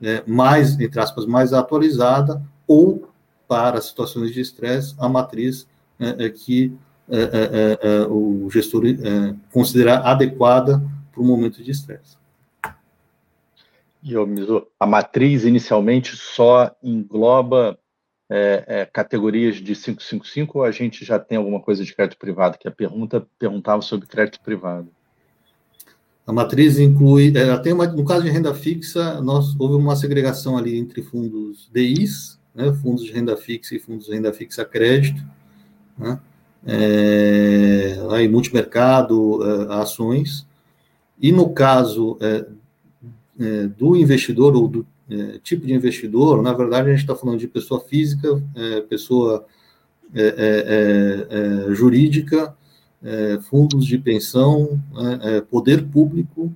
[0.00, 3.06] né, mais, entre aspas, mais atualizada, ou
[3.46, 5.68] para situações de estresse, a matriz
[6.00, 6.72] é que
[8.08, 8.84] o gestor
[9.52, 10.82] considera adequada
[11.12, 12.17] para o momento de estresse.
[14.78, 17.78] A matriz inicialmente só engloba
[18.30, 22.58] é, é, categorias de 555 ou a gente já tem alguma coisa de crédito privado?
[22.58, 24.88] Que a pergunta perguntava sobre crédito privado.
[26.28, 29.96] A matriz inclui, ela é, tem uma, no caso de renda fixa, nós, houve uma
[29.96, 34.62] segregação ali entre fundos DIs, né, fundos de renda fixa e fundos de renda fixa
[34.62, 35.24] crédito,
[35.96, 36.20] né,
[36.66, 40.46] é, aí multimercado, é, ações,
[41.18, 42.18] e no caso
[43.38, 47.38] é, do investidor ou do é, tipo de investidor, na verdade a gente está falando
[47.38, 49.46] de pessoa física, é, pessoa
[50.14, 52.54] é, é, é, jurídica,
[53.48, 56.52] fundos de pensão, né, poder público,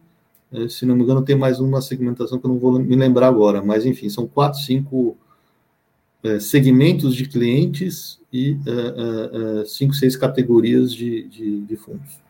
[0.69, 3.63] se não me engano tem mais uma segmentação que eu não vou me lembrar agora,
[3.63, 5.17] mas enfim, são quatro, cinco
[6.41, 8.57] segmentos de clientes e
[9.67, 12.21] cinco, seis categorias de, de, de fundos.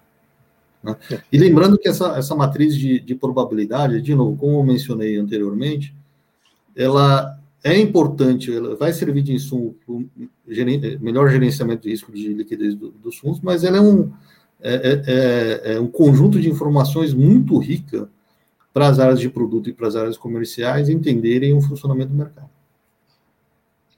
[0.82, 0.96] Né?
[1.30, 5.94] E lembrando que essa, essa matriz de, de probabilidade, de novo, como eu mencionei anteriormente,
[6.74, 10.08] ela é importante, ela vai servir de insumo para o
[11.00, 14.10] melhor gerenciamento de risco de liquidez do, dos fundos, mas ela é um,
[14.60, 18.08] é, é, é, é um conjunto de informações muito rica
[18.72, 22.50] para as áreas de produto e para as áreas comerciais entenderem o funcionamento do mercado.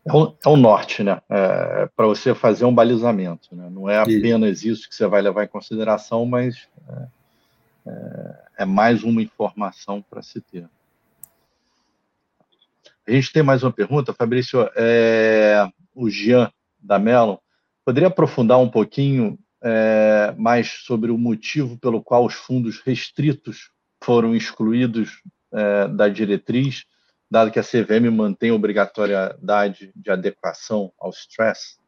[0.06, 1.20] É o, é o norte, né?
[1.30, 3.54] É, para você fazer um balizamento.
[3.56, 3.68] Né?
[3.70, 7.06] Não é apenas isso que você vai levar em consideração, mas é,
[7.86, 10.68] é, é mais uma informação para se ter.
[13.06, 14.68] A gente tem mais uma pergunta, Fabrício.
[14.76, 17.36] É, o Jean da Melon
[17.84, 23.70] poderia aprofundar um pouquinho é, mais sobre o motivo pelo qual os fundos restritos
[24.02, 26.84] foram excluídos é, da diretriz,
[27.30, 31.78] dado que a CVM mantém a obrigatoriedade de adequação ao stress?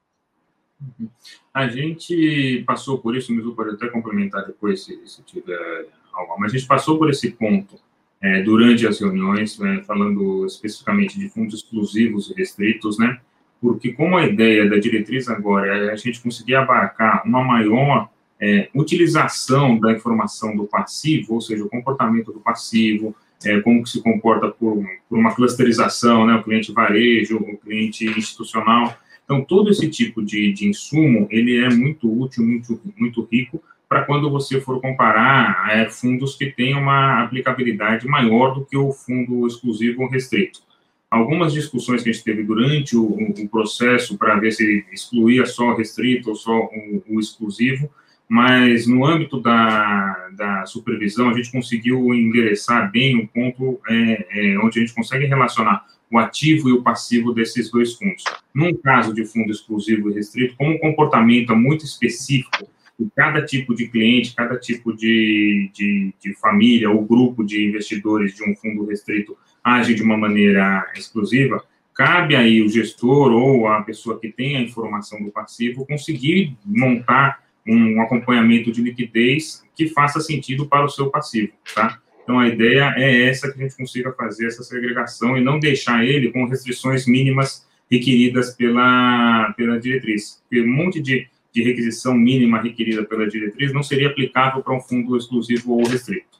[1.55, 6.37] A gente passou por isso, mas pode até complementar depois, se, se tiver algo.
[6.39, 7.79] Mas a gente passou por esse ponto
[8.21, 13.21] é, durante as reuniões, né, falando especificamente de fundos exclusivos e restritos, né?
[13.61, 18.09] porque como a ideia da diretriz agora é a gente conseguir abarcar uma maior
[18.41, 23.91] é, utilização da informação do passivo, ou seja, o comportamento do passivo, é, como que
[23.91, 28.97] se comporta por, por, uma clusterização, né, o cliente varejo, o cliente institucional.
[29.25, 34.05] Então, todo esse tipo de, de insumo, ele é muito útil, muito, muito rico, para
[34.05, 39.47] quando você for comparar é, fundos que têm uma aplicabilidade maior do que o fundo
[39.47, 40.67] exclusivo restrito
[41.11, 45.75] algumas discussões que a gente teve durante o, o processo para ver se excluía só
[45.75, 47.91] restrito ou só o, o, exclusivo,
[48.29, 54.59] mas no âmbito da, da supervisão a gente conseguiu endereçar bem o ponto é, é,
[54.59, 58.25] onde a gente consegue relacionar o ativo e o passivo desses dois fundos.
[58.55, 63.75] Num caso de fundo exclusivo e restrito, como um comportamento muito específico e cada tipo
[63.75, 68.87] de cliente, cada tipo de, de, de família ou grupo de investidores de um fundo
[68.87, 71.63] restrito age de uma maneira exclusiva,
[71.93, 77.46] cabe aí o gestor ou a pessoa que tem a informação do passivo conseguir montar
[77.67, 81.99] um acompanhamento de liquidez que faça sentido para o seu passivo, tá?
[82.23, 86.05] Então, a ideia é essa, que a gente consiga fazer essa segregação e não deixar
[86.05, 90.43] ele com restrições mínimas requeridas pela, pela diretriz.
[90.43, 94.81] Porque um monte de, de requisição mínima requerida pela diretriz não seria aplicável para um
[94.81, 96.37] fundo exclusivo ou restrito.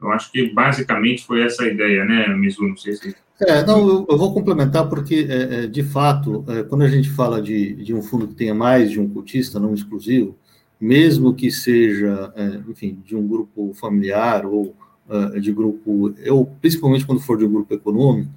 [0.00, 2.68] Eu acho que basicamente foi essa a ideia, né, Mizu?
[2.68, 3.16] Não sei se.
[3.40, 7.40] É, não, eu, vou complementar porque, é, é, de fato, é, quando a gente fala
[7.40, 10.38] de, de um fundo que tenha mais de um cotista, não exclusivo,
[10.84, 14.74] mesmo que seja, é, enfim, de um grupo familiar ou
[15.08, 18.30] é, de grupo, eu, principalmente quando for de um grupo econômico,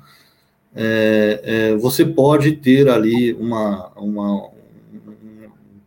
[1.79, 4.49] você pode ter ali uma, uma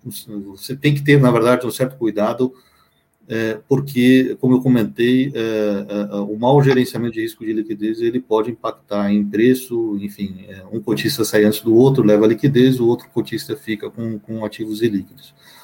[0.05, 2.53] um, você tem que ter, na verdade, um certo cuidado
[3.33, 8.19] é, porque, como eu comentei, é, é, o mau gerenciamento de risco de liquidez ele
[8.19, 12.81] pode impactar em preço, enfim, é, um cotista sai antes do outro, leva a liquidez,
[12.81, 15.33] o outro cotista fica com, com ativos ilíquidos.
[15.33, 15.60] É,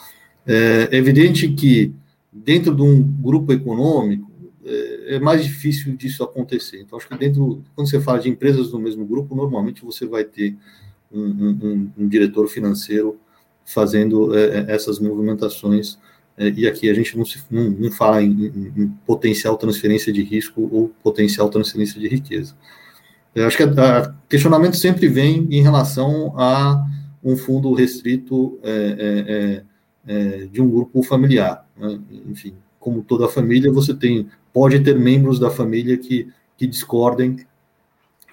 [0.46, 1.92] é evidente que,
[2.32, 4.30] dentro de um grupo econômico,
[4.64, 6.80] é, é mais difícil disso acontecer.
[6.80, 10.24] Então, acho que dentro, quando você fala de empresas do mesmo grupo, normalmente você vai
[10.24, 10.56] ter
[11.12, 13.18] um, um, um diretor financeiro
[13.64, 14.32] fazendo
[14.68, 15.98] essas movimentações
[16.36, 20.12] é, e aqui a gente não, se, não, não fala em, em, em, potencial transferência
[20.12, 22.54] de risco ou potencial transferência de riqueza.
[23.34, 23.68] Eu acho que o
[24.28, 26.86] questionamento sempre vem em relação a
[27.22, 29.62] um fundo restrito é,
[30.06, 31.66] é, é, é de um grupo familiar.
[31.76, 31.98] Né?
[32.26, 37.44] Enfim, como toda família, você tem pode ter membros da família que, que discordem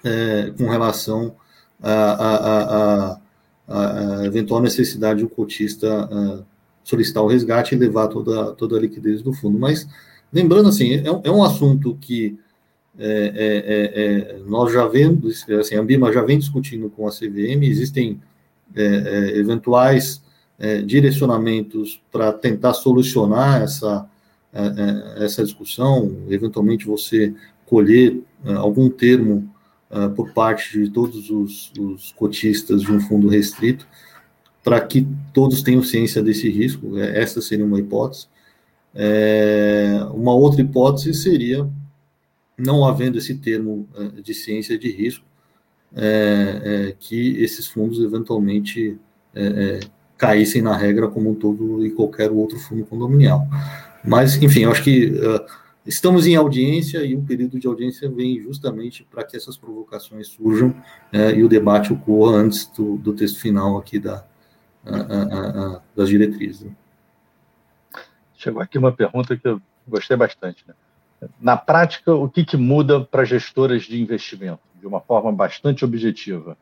[0.02, 1.36] é, com relação
[1.82, 3.20] à
[4.24, 6.08] eventual necessidade de um cotista
[6.84, 9.58] solicitar o resgate e levar toda, toda a liquidez do fundo.
[9.58, 9.88] Mas,
[10.32, 12.38] lembrando assim, é, é um assunto que
[12.98, 17.10] é, é, é, é nós já vemos, assim, a Ambima já vem discutindo com a
[17.10, 18.20] CVM, existem
[20.58, 24.08] é, direcionamentos para tentar solucionar essa,
[25.16, 27.34] essa discussão, eventualmente você
[27.66, 28.20] colher
[28.58, 29.52] algum termo
[30.14, 33.84] por parte de todos os, os cotistas de um fundo restrito,
[34.64, 36.98] para que todos tenham ciência desse risco.
[36.98, 38.26] É, essa seria uma hipótese.
[38.94, 41.68] É, uma outra hipótese seria,
[42.56, 45.24] não havendo esse termo é, de ciência de risco,
[45.94, 48.98] é, é, que esses fundos eventualmente
[49.34, 49.80] é,
[50.16, 53.46] caíssem na regra como um todo e qualquer outro fundo condominial.
[54.04, 55.44] Mas, enfim, eu acho que uh,
[55.86, 60.74] estamos em audiência e o período de audiência vem justamente para que essas provocações surjam
[61.12, 64.24] e o debate ocorra antes do, do texto final aqui da,
[64.86, 66.62] a, das diretrizes.
[66.62, 66.72] Né?
[68.36, 70.64] Chegou aqui uma pergunta que eu gostei bastante.
[70.66, 70.74] Né?
[71.40, 76.56] Na prática, o que, que muda para gestoras de investimento, de uma forma bastante objetiva?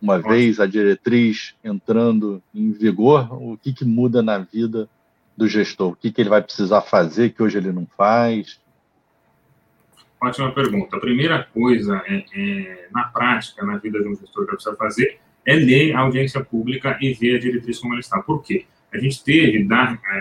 [0.00, 0.28] Uma Nossa.
[0.28, 4.88] vez a diretriz entrando em vigor, o que, que muda na vida
[5.36, 5.92] do gestor?
[5.92, 8.60] O que, que ele vai precisar fazer que hoje ele não faz?
[10.22, 10.96] Ótima pergunta.
[10.96, 15.18] A primeira coisa, é, é, na prática, na vida de um gestor que precisa fazer,
[15.46, 18.20] é ler a audiência pública e ver a diretriz como ela está.
[18.20, 18.66] Por quê?
[18.92, 19.66] A gente teve,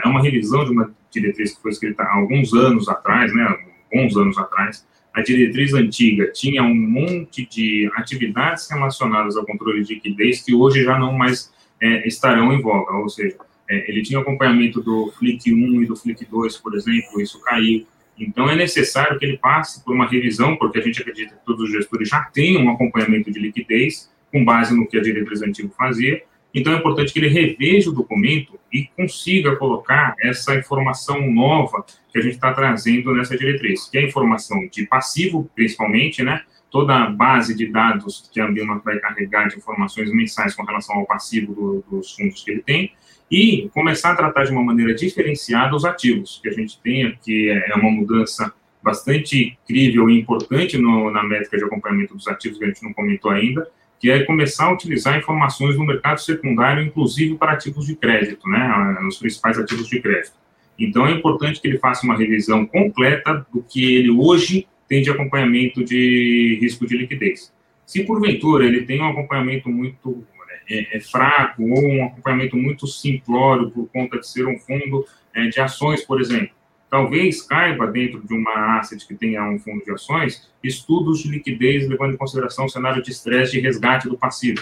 [0.03, 3.57] é uma revisão de uma diretriz que foi escrita há alguns anos atrás, né,
[3.91, 9.95] alguns anos atrás, a diretriz antiga tinha um monte de atividades relacionadas ao controle de
[9.95, 11.51] liquidez que hoje já não mais
[11.81, 13.35] é, estarão em voga, ou seja,
[13.69, 17.85] é, ele tinha acompanhamento do FLIC 1 e do FLIC 2, por exemplo, isso caiu.
[18.17, 21.63] Então, é necessário que ele passe por uma revisão, porque a gente acredita que todos
[21.63, 25.69] os gestores já têm um acompanhamento de liquidez, com base no que a diretriz antiga
[25.77, 26.21] fazia.
[26.53, 32.17] Então, é importante que ele reveja o documento e consiga colocar essa informação nova que
[32.17, 36.41] a gente está trazendo nessa diretriz, que é a informação de passivo, principalmente, né?
[36.71, 40.97] Toda a base de dados que a Ambima vai carregar de informações mensais com relação
[40.97, 42.93] ao passivo do, dos fundos que ele tem,
[43.31, 47.49] e começar a tratar de uma maneira diferenciada os ativos, que a gente tem aqui
[47.49, 52.63] é uma mudança bastante incrível e importante no, na métrica de acompanhamento dos ativos, que
[52.63, 53.69] a gente não comentou ainda,
[53.99, 58.97] que é começar a utilizar informações no mercado secundário, inclusive para ativos de crédito, né,
[59.01, 60.33] nos principais ativos de crédito.
[60.77, 65.09] Então, é importante que ele faça uma revisão completa do que ele hoje tem de
[65.09, 67.53] acompanhamento de risco de liquidez.
[67.85, 70.25] Se, porventura, ele tem um acompanhamento muito
[70.69, 75.47] é, é fraco ou um acompanhamento muito simplório por conta de ser um fundo é,
[75.47, 76.51] de ações, por exemplo.
[76.89, 81.87] Talvez caiba dentro de uma asset que tenha um fundo de ações estudos de liquidez
[81.87, 84.61] levando em consideração o cenário de estresse de resgate do passivo.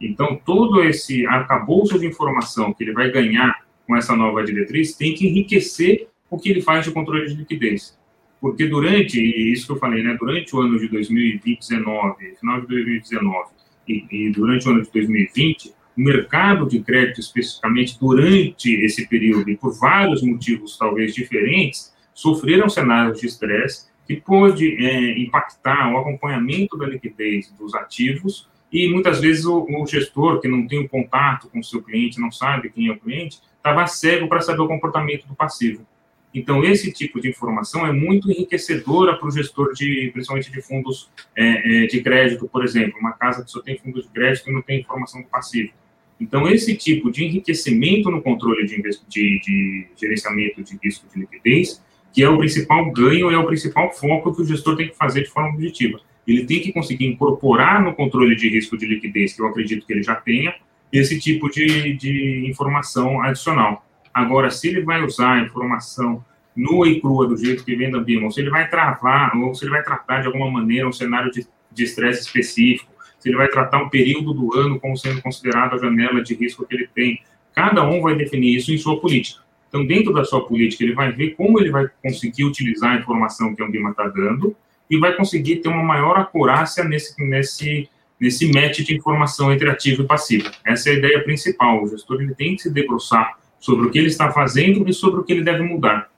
[0.00, 5.14] Então, todo esse arcabouço de informação que ele vai ganhar com essa nova diretriz tem
[5.14, 7.98] que enriquecer o que ele faz de controle de liquidez.
[8.40, 13.50] Porque durante, isso que eu falei, né, durante o ano de 2019, final de 2019,
[13.88, 19.50] e, e durante o ano de 2020, o mercado de crédito, especificamente durante esse período,
[19.50, 25.98] e por vários motivos talvez diferentes, sofreram cenários de estresse que pôde é, impactar o
[25.98, 30.82] acompanhamento da liquidez dos ativos e muitas vezes o, o gestor que não tem o
[30.82, 34.40] um contato com o seu cliente, não sabe quem é o cliente, estava cego para
[34.40, 35.86] saber o comportamento do passivo.
[36.34, 41.08] Então, esse tipo de informação é muito enriquecedora para o gestor, de, principalmente de fundos
[41.36, 44.52] é, é, de crédito, por exemplo, uma casa que só tem fundos de crédito e
[44.52, 45.72] não tem informação do passivo.
[46.20, 51.82] Então, esse tipo de enriquecimento no controle de, de, de gerenciamento de risco de liquidez,
[52.12, 55.22] que é o principal ganho, é o principal foco que o gestor tem que fazer
[55.22, 56.00] de forma objetiva.
[56.26, 59.92] Ele tem que conseguir incorporar no controle de risco de liquidez, que eu acredito que
[59.92, 60.54] ele já tenha,
[60.92, 63.84] esse tipo de, de informação adicional.
[64.12, 67.98] Agora, se ele vai usar a informação nua e crua do jeito que vem da
[67.98, 70.92] BIM, ou se ele vai travar, ou se ele vai tratar de alguma maneira um
[70.92, 72.93] cenário de estresse específico,
[73.24, 76.66] se ele vai tratar um período do ano como sendo considerado a janela de risco
[76.66, 77.22] que ele tem.
[77.54, 79.40] Cada um vai definir isso em sua política.
[79.66, 83.54] Então, dentro da sua política, ele vai ver como ele vai conseguir utilizar a informação
[83.54, 84.54] que a BIM está dando
[84.90, 87.88] e vai conseguir ter uma maior acurácia nesse, nesse
[88.20, 90.50] nesse match de informação entre ativo e passivo.
[90.64, 91.82] Essa é a ideia principal.
[91.82, 95.20] O gestor ele tem que se debruçar sobre o que ele está fazendo e sobre
[95.20, 96.10] o que ele deve mudar.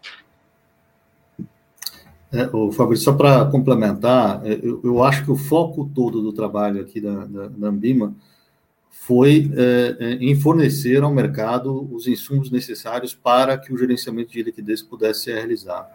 [2.32, 6.32] É, o Fabrício, só para complementar, é, eu, eu, acho que o foco todo do
[6.32, 8.14] trabalho aqui da, da, da Ambima
[8.90, 14.42] foi é, é, em fornecer ao mercado os insumos necessários para que o gerenciamento de
[14.42, 15.88] liquidez pudesse ser realizado.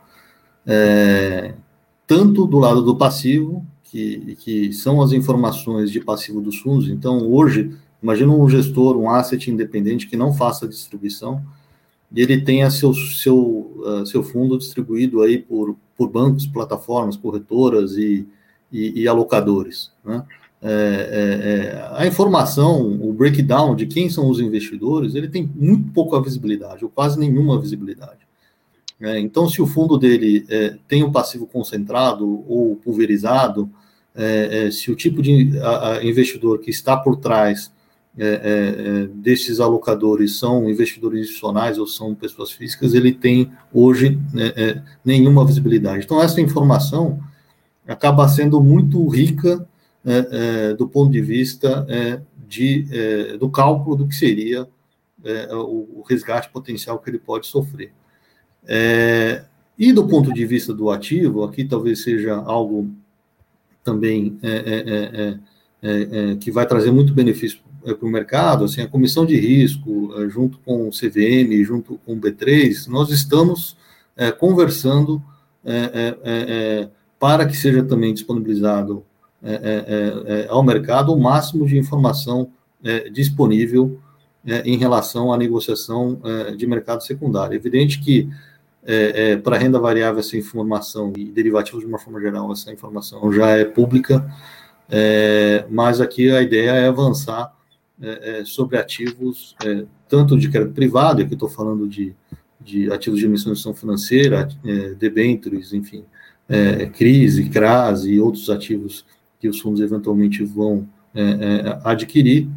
[0.65, 1.53] É,
[2.07, 6.87] tanto do lado do passivo, que, que são as informações de passivo dos fundos.
[6.87, 11.43] Então, hoje, imagina um gestor, um asset independente que não faça distribuição,
[12.13, 17.91] e ele tenha seu, seu, uh, seu fundo distribuído aí por, por bancos, plataformas, corretoras
[17.95, 18.27] e,
[18.71, 19.91] e, e alocadores.
[20.03, 20.23] Né?
[20.59, 25.91] É, é, é, a informação, o breakdown de quem são os investidores, ele tem muito
[25.91, 28.19] pouca visibilidade, ou quase nenhuma visibilidade.
[28.99, 33.69] É, então, se o fundo dele é, tem um passivo concentrado ou pulverizado,
[34.15, 37.71] é, se o tipo de a, a investidor que está por trás
[38.17, 44.19] é, é, é desses alocadores são investidores institucionais ou são pessoas físicas, ele tem hoje
[44.33, 46.05] né, é, nenhuma visibilidade.
[46.05, 47.19] Então, essa informação
[47.87, 49.67] acaba sendo muito rica
[50.79, 51.85] do ponto de vista
[52.47, 52.87] de,
[53.39, 54.67] do cálculo do que seria
[55.51, 57.91] o, o, resgate potencial que ele pode sofrer.
[59.77, 62.89] e do ponto de vista do ativo, aqui talvez seja algo
[63.83, 65.39] também é é, é,
[65.81, 70.11] é, é, que vai trazer muito benefício para o mercado, assim, a comissão de risco,
[70.29, 73.77] junto com o CVM, junto com o B3, nós estamos
[74.39, 75.21] conversando
[77.19, 79.03] para que seja também disponibilizado
[80.49, 82.51] ao mercado o máximo de informação
[83.11, 83.99] disponível
[84.65, 86.21] em relação à negociação
[86.55, 87.53] de mercado secundário.
[87.53, 88.29] É evidente que
[88.83, 93.31] é, é, para renda variável essa informação e derivativos de uma forma geral essa informação
[93.31, 94.25] já é pública,
[94.89, 97.53] é, mas aqui a ideia é avançar
[98.01, 102.15] é, é, sobre ativos, é, tanto de crédito privado, aqui estou falando de,
[102.59, 106.03] de ativos de emissão financeira, é, debêntures, enfim,
[106.49, 109.05] é, crise, CRAS e outros ativos
[109.39, 110.87] que os fundos eventualmente vão
[111.83, 112.47] adquirir,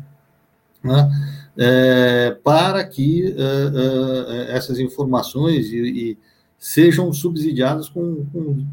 [0.82, 1.11] né,
[1.57, 6.18] é, para que é, é, essas informações e, e,
[6.59, 8.64] sejam subsidiadas com, com,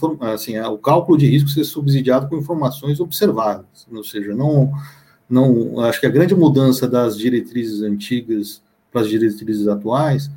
[0.00, 4.72] com assim, o cálculo de risco ser subsidiado com informações observadas, ou seja, não,
[5.28, 8.62] não, acho que a grande mudança das diretrizes antigas
[8.92, 10.30] para as diretrizes atuais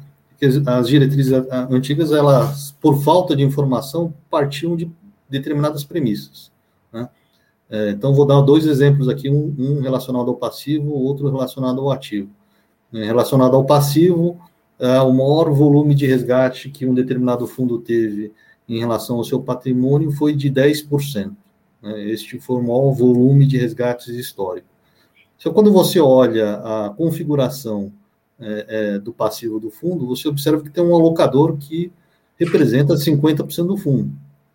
[0.68, 4.90] as diretrizes antigas, elas, por falta de informação, partiam de
[5.28, 6.52] determinadas premissas.
[6.94, 7.10] Né?
[7.70, 11.92] É, então, vou dar dois exemplos aqui, um, um relacionado ao passivo, outro relacionado ao
[11.92, 12.30] ativo.
[12.94, 14.40] É, relacionado ao passivo,
[14.80, 18.32] é, o maior volume de resgate que um determinado fundo teve
[18.70, 21.32] em relação ao seu patrimônio foi de 10%.
[21.82, 22.04] Né?
[22.04, 24.68] Este foi o maior volume de resgates histórico.
[25.40, 27.92] Então, quando você olha a configuração
[28.40, 31.92] é, é, do passivo do fundo, você observa que tem um alocador que
[32.38, 34.12] representa 50% do fundo.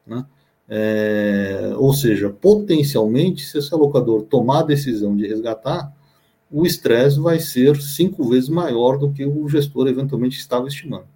[0.06, 0.24] Né?
[0.68, 5.92] É, ou seja, potencialmente, se esse alocador tomar a decisão de resgatar,
[6.50, 11.06] o estresse vai ser cinco vezes maior do que o gestor eventualmente estava estimando.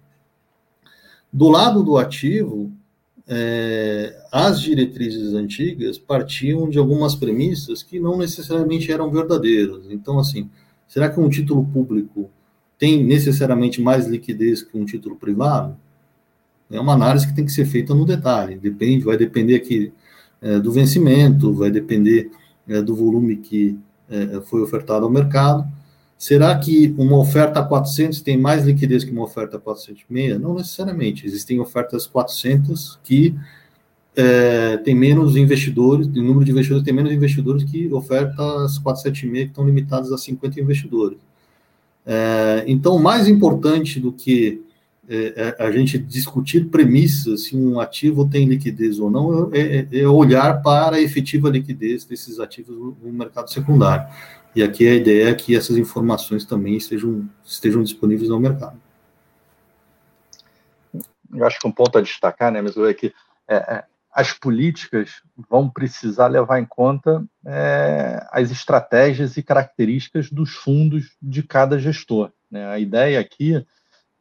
[1.31, 2.71] Do lado do ativo,
[3.27, 9.83] é, as diretrizes antigas partiam de algumas premissas que não necessariamente eram verdadeiras.
[9.89, 10.49] Então, assim,
[10.87, 12.29] será que um título público
[12.79, 15.75] tem necessariamente mais liquidez que um título privado?
[16.71, 18.57] É uma análise que tem que ser feita no detalhe.
[18.57, 19.91] Depende, vai depender aqui
[20.41, 22.31] é, do vencimento, vai depender
[22.67, 23.77] é, do volume que
[24.09, 25.67] é, foi ofertado ao mercado.
[26.17, 30.39] Será que uma oferta a 400 tem mais liquidez que uma oferta a 406?
[30.39, 31.25] Não necessariamente.
[31.25, 33.35] Existem ofertas 400 que
[34.15, 39.51] é, tem menos investidores, o número de investidores tem menos investidores que ofertas 476 que
[39.51, 41.19] estão limitadas a 50 investidores.
[42.03, 44.63] É, então, mais importante do que
[45.07, 49.99] é, é, a gente discutir premissas, se um ativo tem liquidez ou não, é, é,
[49.99, 54.07] é olhar para a efetiva liquidez desses ativos no mercado secundário.
[54.57, 58.81] E aqui a ideia é que essas informações também estejam, estejam disponíveis no mercado.
[61.31, 63.13] Eu acho que um ponto a destacar, né, mas é que
[63.47, 71.15] é, as políticas vão precisar levar em conta é, as estratégias e características dos fundos
[71.21, 72.31] de cada gestor.
[72.49, 72.67] Né?
[72.67, 73.63] A ideia aqui,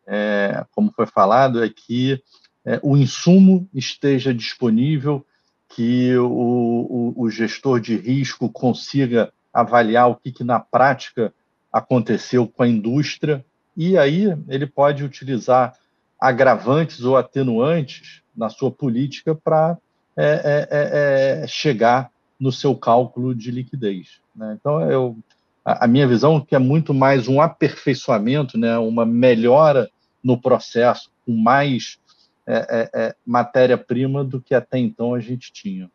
[0.07, 2.23] é, como foi falado, é que
[2.63, 5.25] é, o insumo esteja disponível,
[5.71, 11.33] que o, o, o, gestor de risco consiga avaliar o que, que na prática
[11.73, 13.45] aconteceu com a indústria,
[13.77, 15.75] e aí ele pode utilizar
[16.21, 19.77] agravantes ou atenuantes na sua política para
[20.19, 24.19] é é, é, é, chegar no seu cálculo de liquidez.
[24.35, 24.57] Né?
[24.59, 25.19] Então, eu,
[25.63, 28.79] a, a, minha visão é que é muito mais um aperfeiçoamento, né?
[28.79, 29.91] uma melhora
[30.25, 31.99] no processo, com mais
[32.47, 35.91] é, matéria-prima do que até então a gente tinha.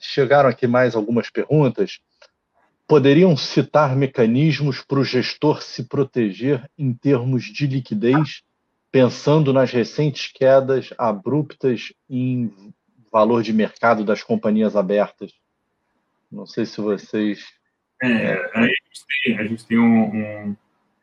[0.00, 2.00] Chegaram aqui mais algumas perguntas.
[2.86, 8.42] Poderiam citar mecanismos para o gestor se proteger em termos de liquidez
[8.96, 12.50] pensando nas recentes quedas abruptas em
[13.12, 15.32] valor de mercado das companhias abertas.
[16.32, 17.44] Não sei se vocês.
[18.02, 20.56] É, a gente tem, a gente tem um, um,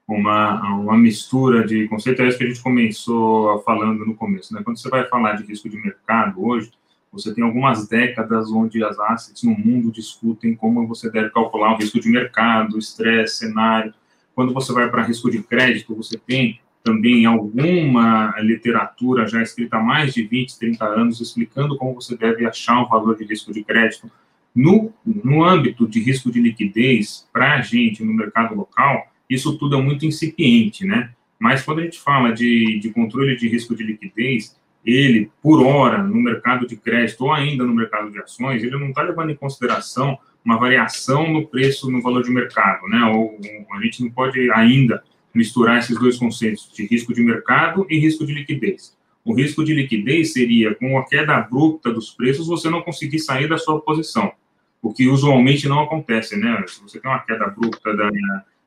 [0.07, 4.53] uma, uma mistura de conceitos, é isso que a gente começou falando no começo.
[4.55, 4.61] Né?
[4.63, 6.71] Quando você vai falar de risco de mercado hoje,
[7.13, 11.77] você tem algumas décadas onde as assets no mundo discutem como você deve calcular o
[11.77, 13.93] risco de mercado, estresse, cenário.
[14.33, 19.79] Quando você vai para risco de crédito, você tem também alguma literatura já escrita há
[19.79, 23.63] mais de 20, 30 anos, explicando como você deve achar um valor de risco de
[23.63, 24.09] crédito.
[24.55, 29.77] No, no âmbito de risco de liquidez, para a gente no mercado local, isso tudo
[29.77, 31.11] é muito incipiente, né?
[31.39, 34.55] Mas quando a gente fala de, de controle de risco de liquidez,
[34.85, 38.89] ele, por hora, no mercado de crédito ou ainda no mercado de ações, ele não
[38.89, 43.05] está levando em consideração uma variação no preço, no valor de mercado, né?
[43.05, 43.39] Ou
[43.73, 45.01] a gente não pode ainda
[45.33, 48.95] misturar esses dois conceitos de risco de mercado e risco de liquidez.
[49.23, 53.47] O risco de liquidez seria com a queda abrupta dos preços você não conseguir sair
[53.47, 54.33] da sua posição,
[54.81, 56.61] o que usualmente não acontece, né?
[56.67, 58.11] Se você tem uma queda abrupta da,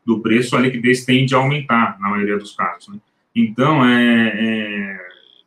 [0.05, 2.89] do preço, a liquidez tende a aumentar na maioria dos casos.
[2.89, 2.99] Né?
[3.35, 4.99] Então, é, é,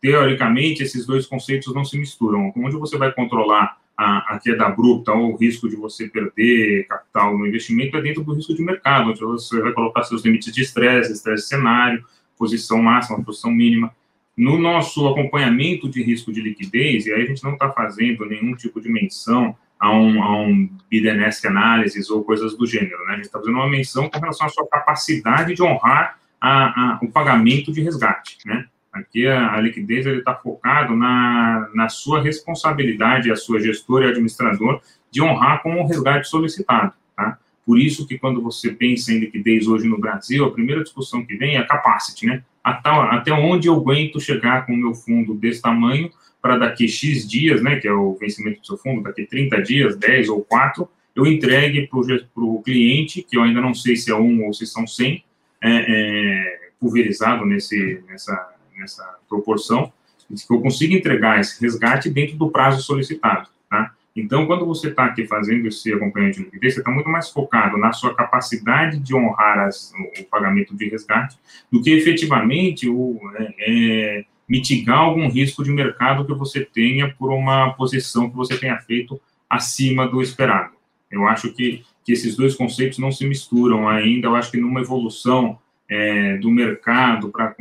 [0.01, 2.53] teoricamente, esses dois conceitos não se misturam.
[2.55, 7.37] Onde você vai controlar a, a queda abrupta ou o risco de você perder capital
[7.37, 10.61] no investimento é dentro do risco de mercado, onde você vai colocar seus limites de
[10.61, 12.05] estresse, estresse cenário,
[12.37, 13.93] posição máxima, posição mínima.
[14.37, 18.55] No nosso acompanhamento de risco de liquidez, e aí a gente não está fazendo nenhum
[18.55, 23.13] tipo de menção a um, a um bid analysis ou coisas do gênero, né?
[23.13, 26.99] A gente está fazendo uma menção com relação à sua capacidade de honrar a, a,
[27.01, 28.65] o pagamento de resgate, né?
[28.91, 34.81] Aqui a, a liquidez está focado na, na sua responsabilidade, a sua gestora e administrador,
[35.11, 37.37] de honrar com o resgate solicitado, tá?
[37.65, 41.35] Por isso que quando você pensa em liquidez hoje no Brasil, a primeira discussão que
[41.35, 42.43] vem é a capacity, né?
[42.63, 46.11] Até, até onde eu aguento chegar com o meu fundo desse tamanho
[46.41, 49.95] para daqui X dias, né, que é o vencimento do seu fundo, daqui 30 dias,
[49.97, 54.15] 10 ou 4, eu entregue para o cliente, que eu ainda não sei se é
[54.15, 55.23] um ou se são 100,
[55.61, 59.91] é, é, pulverizado nesse, nessa, nessa proporção,
[60.27, 63.93] que eu consiga entregar esse resgate dentro do prazo solicitado, tá?
[64.15, 67.77] Então, quando você está aqui fazendo esse acompanhamento de liquidez, você está muito mais focado
[67.77, 71.37] na sua capacidade de honrar as, o pagamento de resgate
[71.71, 77.31] do que efetivamente o, é, é, mitigar algum risco de mercado que você tenha por
[77.31, 79.19] uma posição que você tenha feito
[79.49, 80.73] acima do esperado.
[81.09, 84.27] Eu acho que, que esses dois conceitos não se misturam ainda.
[84.27, 85.57] Eu acho que numa evolução
[85.89, 87.55] é, do mercado para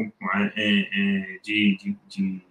[0.55, 2.43] é, é, de, de, de,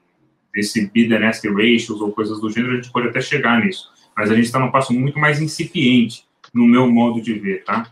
[0.54, 3.92] desse and ask ratios ou coisas do gênero, a gente pode até chegar nisso.
[4.16, 7.92] Mas a gente está num passo muito mais incipiente, no meu modo de ver, tá?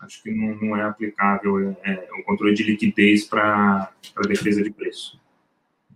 [0.00, 3.90] Acho que não, não é aplicável é, é, o controle de liquidez para
[4.28, 5.18] defesa de preço.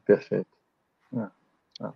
[0.05, 0.49] Perfeito.
[1.15, 1.93] É, é.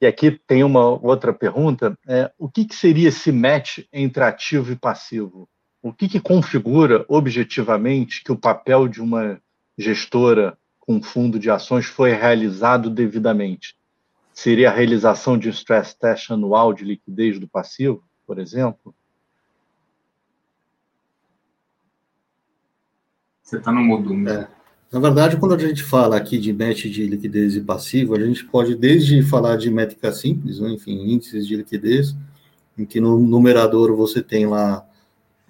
[0.00, 4.72] E aqui tem uma outra pergunta: é, o que, que seria esse match entre ativo
[4.72, 5.48] e passivo?
[5.86, 9.40] O que, que configura objetivamente que o papel de uma
[9.78, 13.76] gestora com fundo de ações foi realizado devidamente?
[14.34, 18.92] Seria a realização de um stress test anual de liquidez do passivo, por exemplo?
[23.44, 24.12] Você está no modo.
[24.28, 24.48] É.
[24.90, 28.44] Na verdade, quando a gente fala aqui de match de liquidez e passivo, a gente
[28.46, 32.12] pode desde falar de métrica simples, né, enfim, índices de liquidez,
[32.76, 34.84] em que no numerador você tem lá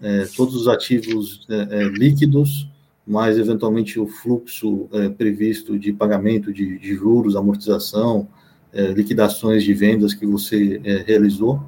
[0.03, 2.69] é, todos os ativos é, é, líquidos,
[3.07, 8.29] mais eventualmente o fluxo é, previsto de pagamento de, de juros, amortização,
[8.73, 11.63] é, liquidações de vendas que você realizou.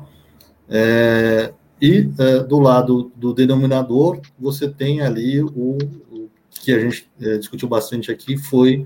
[1.80, 2.02] e
[2.48, 5.78] do lado do denominador, você tem ali o,
[6.62, 7.08] que a gente
[7.38, 8.84] discutiu bastante aqui foi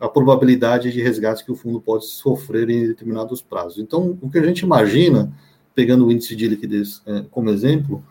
[0.00, 3.78] a probabilidade de resgate que o fundo pode sofrer em determinados prazos.
[3.78, 5.30] Então, o que a gente imagina,
[5.74, 8.02] pegando o índice de liquidez é, como exemplo,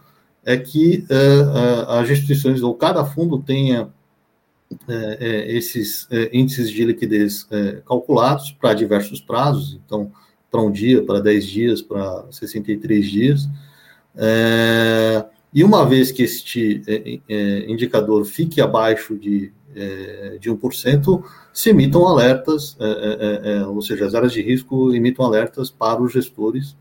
[0.52, 3.90] é que é, as instituições ou cada fundo tenha
[5.48, 7.48] esses índices de liquidez
[7.88, 10.12] calculados para diversos prazos, então,
[10.52, 13.50] para um dia, para 10 dias, para 63 dias.
[14.16, 21.24] É, e uma vez que este é, é, indicador fique abaixo de, é, de 1%,
[21.54, 26.02] se emitam alertas, é, é, é, ou seja, as áreas de risco emitam alertas para
[26.02, 26.76] os gestores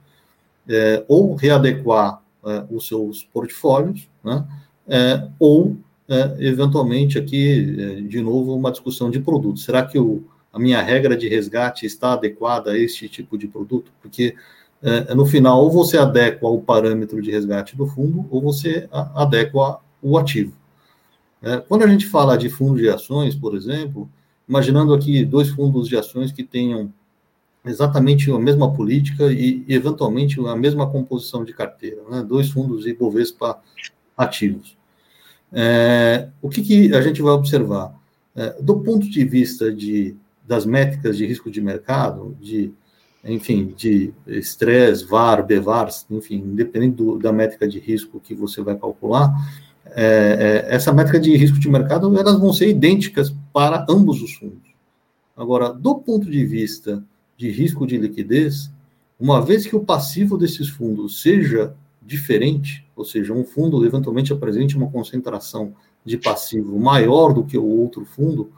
[1.07, 2.23] ou readequar
[2.71, 4.47] os seus portfólios, né,
[5.39, 5.77] ou,
[6.39, 9.59] eventualmente, aqui, de novo, uma discussão de produto.
[9.61, 13.93] Será que o, a minha regra de resgate está adequada a este tipo de produto?
[14.01, 14.35] Porque
[14.83, 19.81] é, no final, ou você adequa o parâmetro de resgate do fundo, ou você adequa
[20.01, 20.53] o ativo.
[21.43, 24.09] É, quando a gente fala de fundos de ações, por exemplo,
[24.49, 26.93] imaginando aqui dois fundos de ações que tenham
[27.65, 32.23] exatamente a mesma política e, eventualmente, a mesma composição de carteira, né?
[32.23, 33.59] dois fundos Ibovespa
[34.17, 34.77] ativos.
[35.53, 37.95] É, o que, que, a gente vai observar?
[38.37, 40.15] É, do ponto de vista de,
[40.47, 42.73] das métricas de risco de mercado, de
[43.25, 48.77] enfim, de estresse, VAR, BVAR, enfim, independente do, da métrica de risco que você vai
[48.77, 49.35] calcular,
[49.87, 54.35] é, é, essa métrica de risco de mercado, elas vão ser idênticas para ambos os
[54.35, 54.69] fundos.
[55.37, 57.03] Agora, do ponto de vista
[57.39, 58.71] de risco de liquidez,
[59.19, 64.77] uma vez que o passivo desses fundos seja diferente, ou seja, um fundo eventualmente apresente
[64.77, 65.73] uma concentração
[66.05, 68.51] de passivo maior do que o outro fundo,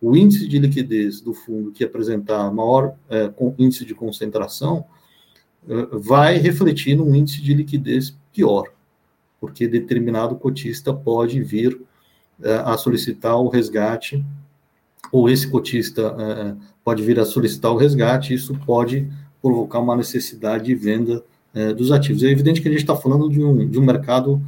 [0.00, 4.84] o índice de liquidez do fundo que apresentar maior é, índice de concentração
[5.68, 8.72] é, vai refletir num índice de liquidez pior,
[9.40, 11.80] porque determinado cotista pode vir
[12.42, 14.24] é, a solicitar o resgate,
[15.12, 19.06] ou esse cotista é, pode vir a solicitar o resgate, isso pode
[19.42, 21.22] provocar uma necessidade de venda
[21.54, 22.22] é, dos ativos.
[22.22, 24.42] É evidente que a gente está falando de um, de um mercado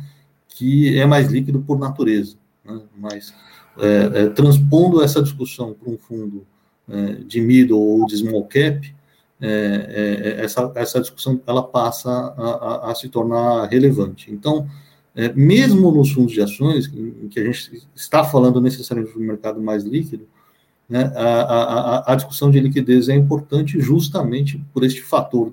[0.49, 2.81] que é mais líquido por natureza, né?
[2.97, 3.35] mas
[3.77, 6.47] é, é, transpondo essa discussão para um fundo
[6.89, 8.95] é, de middle ou de small cap,
[9.41, 14.33] é, é, essa, essa discussão ela passa a, a, a se tornar relevante.
[14.33, 14.67] Então,
[15.37, 19.85] mesmo nos fundos de ações, em que a gente está falando necessariamente do mercado mais
[19.85, 20.27] líquido,
[20.89, 25.53] né, a, a, a, discussão de liquidez é importante justamente por este fator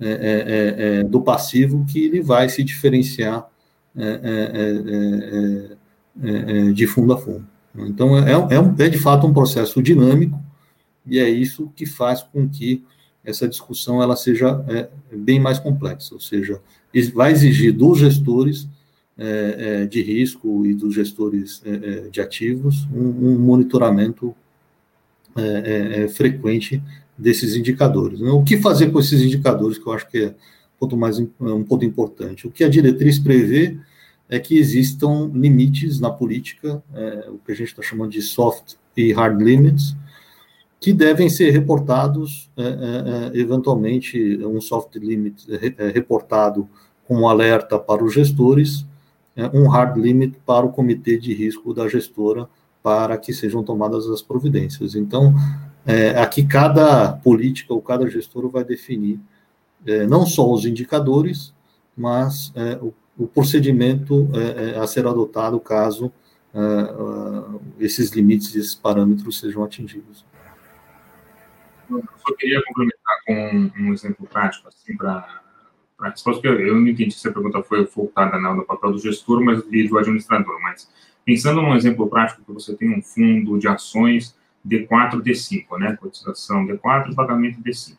[0.00, 3.46] é, do passivo que ele vai se diferenciar
[6.74, 7.46] de fundo a fundo.
[7.74, 10.38] Então, é, é, é de fato um processo dinâmico,
[11.06, 12.84] e é isso que faz com que
[13.24, 16.60] essa discussão ela seja é, bem mais complexa, ou seja,
[17.14, 18.68] vai exigir dos gestores
[19.18, 24.34] é, é, de risco e dos gestores é, é, de ativos um, um monitoramento
[25.36, 26.82] é, frequente
[27.16, 28.20] desses indicadores.
[28.20, 28.30] Né?
[28.30, 30.32] O que fazer com esses indicadores, que eu acho que é um
[30.78, 32.46] ponto, mais, um ponto importante.
[32.46, 33.78] O que a diretriz prevê
[34.28, 36.82] é que existam limites na política,
[37.28, 39.94] o que a gente está chamando de soft e hard limits,
[40.82, 45.46] que devem ser reportados, é, é, eventualmente, um soft limit
[45.78, 46.68] é, reportado
[47.06, 48.84] com alerta para os gestores,
[49.52, 52.48] um hard limit para o comitê de risco da gestora,
[52.82, 54.94] para que sejam tomadas as providências.
[54.94, 55.34] Então,
[56.20, 59.20] aqui cada política ou cada gestor vai definir
[60.08, 61.54] não só os indicadores,
[61.96, 62.92] mas o,
[63.24, 64.28] o, procedimento
[64.80, 66.12] a ser adotado caso
[67.78, 70.24] esses limites, esses parâmetros sejam atingidos.
[71.90, 75.41] Eu só queria complementar com um exemplo prático, assim, para
[76.02, 78.98] a resposta, porque eu não entendi se a pergunta foi voltada não, no papel do
[78.98, 80.90] gestor mas, e do administrador, mas
[81.24, 84.36] pensando num exemplo prático, que você tem um fundo de ações
[84.66, 87.96] D4, D5, né, cotização D4 pagamento D5.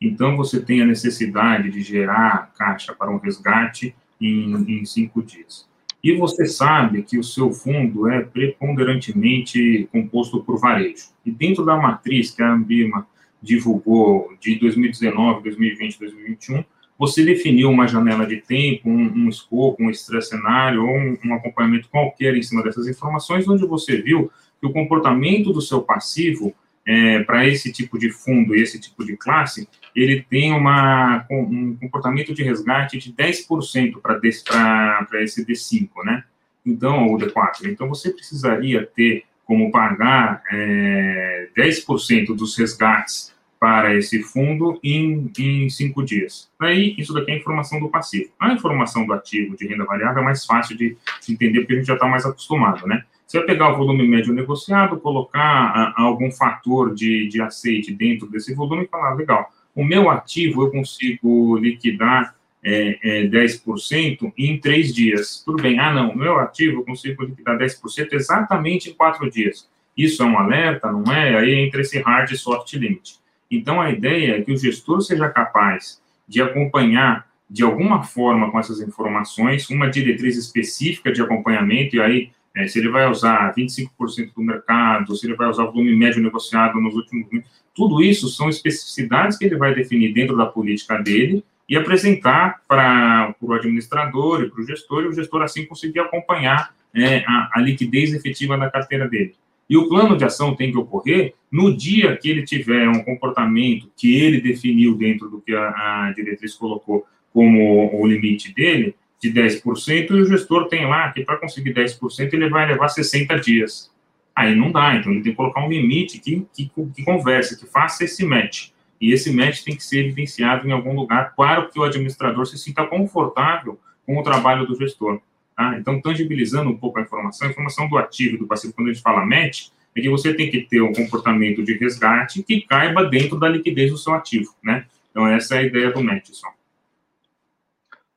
[0.00, 5.68] Então, você tem a necessidade de gerar caixa para um resgate em, em cinco dias.
[6.02, 11.08] E você sabe que o seu fundo é preponderantemente composto por varejo.
[11.26, 13.06] E dentro da matriz que a Ambima
[13.42, 16.64] divulgou de 2019, 2020, 2021,
[17.00, 21.88] você definiu uma janela de tempo, um, um escopo, um cenário ou um, um, acompanhamento
[21.88, 24.30] qualquer em cima dessas informações, onde você viu
[24.60, 26.54] que o comportamento do seu passivo
[26.86, 31.74] é, para esse tipo de fundo e esse tipo de classe, ele tem uma, um
[31.80, 36.22] comportamento de resgate de 10% para esse D5, né?
[36.66, 37.64] Então, ou D4.
[37.64, 43.29] Então, você precisaria ter como pagar é, 10% dos resgates
[43.60, 46.50] para esse fundo em, em cinco dias.
[46.58, 48.30] Aí, isso daqui é informação do passivo.
[48.40, 51.76] A informação do ativo de renda variável é mais fácil de, de entender, porque a
[51.76, 53.04] gente já está mais acostumado, né?
[53.26, 57.94] Você vai pegar o volume médio negociado, colocar a, a algum fator de, de aceite
[57.94, 62.34] dentro desse volume e falar, legal, o meu ativo eu consigo liquidar
[62.64, 65.42] é, é, 10% em três dias.
[65.44, 69.68] Tudo bem, ah, não, meu ativo eu consigo liquidar 10% exatamente em quatro dias.
[69.96, 71.36] Isso é um alerta, não é?
[71.36, 73.19] Aí entra esse hard soft limit.
[73.50, 78.60] Então, a ideia é que o gestor seja capaz de acompanhar de alguma forma com
[78.60, 84.32] essas informações uma diretriz específica de acompanhamento, e aí, é, se ele vai usar 25%
[84.34, 87.26] do mercado, se ele vai usar o volume médio negociado nos últimos
[87.74, 93.34] tudo isso são especificidades que ele vai definir dentro da política dele e apresentar para
[93.40, 97.60] o administrador e para o gestor, e o gestor assim conseguir acompanhar é, a, a,
[97.60, 99.34] liquidez efetiva da carteira dele.
[99.70, 103.88] E o plano de ação tem que ocorrer no dia que ele tiver um comportamento
[103.96, 109.32] que ele definiu dentro do que a, a diretriz colocou como o limite dele, de
[109.32, 113.92] 10%, e o gestor tem lá que para conseguir 10% ele vai levar 60 dias.
[114.34, 117.66] Aí não dá, então ele tem que colocar um limite que, que, que converse, que
[117.66, 118.70] faça esse match.
[119.00, 122.58] E esse match tem que ser evidenciado em algum lugar para que o administrador se
[122.58, 125.20] sinta confortável com o trabalho do gestor.
[125.60, 125.76] Tá?
[125.78, 128.92] Então, tangibilizando um pouco a informação, a informação do ativo e do passivo, quando a
[128.94, 133.04] gente fala match, é que você tem que ter um comportamento de resgate que caiba
[133.04, 134.86] dentro da liquidez do seu ativo, né?
[135.10, 136.48] Então, essa é a ideia do match, só.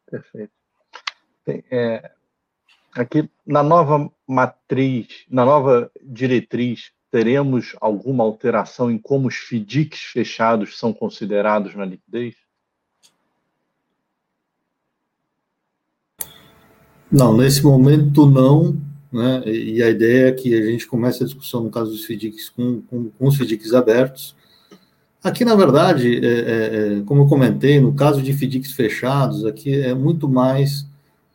[0.10, 0.54] Perfeito.
[1.44, 2.12] Tem, é,
[2.96, 10.80] aqui, na nova matriz, na nova diretriz, teremos alguma alteração em como os FDICs fechados
[10.80, 12.36] são considerados na liquidez?
[17.14, 18.76] Não, nesse momento não,
[19.12, 19.44] né?
[19.46, 22.82] E a ideia é que a gente comece a discussão no caso dos FDICs com,
[22.82, 24.36] com, com os FDICs abertos.
[25.24, 29.80] Aqui, na verdade, é, é, é, como eu comentei, no caso de FDICs fechados, aqui
[29.80, 30.88] é muito mais,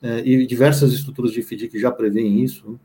[0.03, 2.77] é, e diversas estruturas de FDIC já prevêem isso?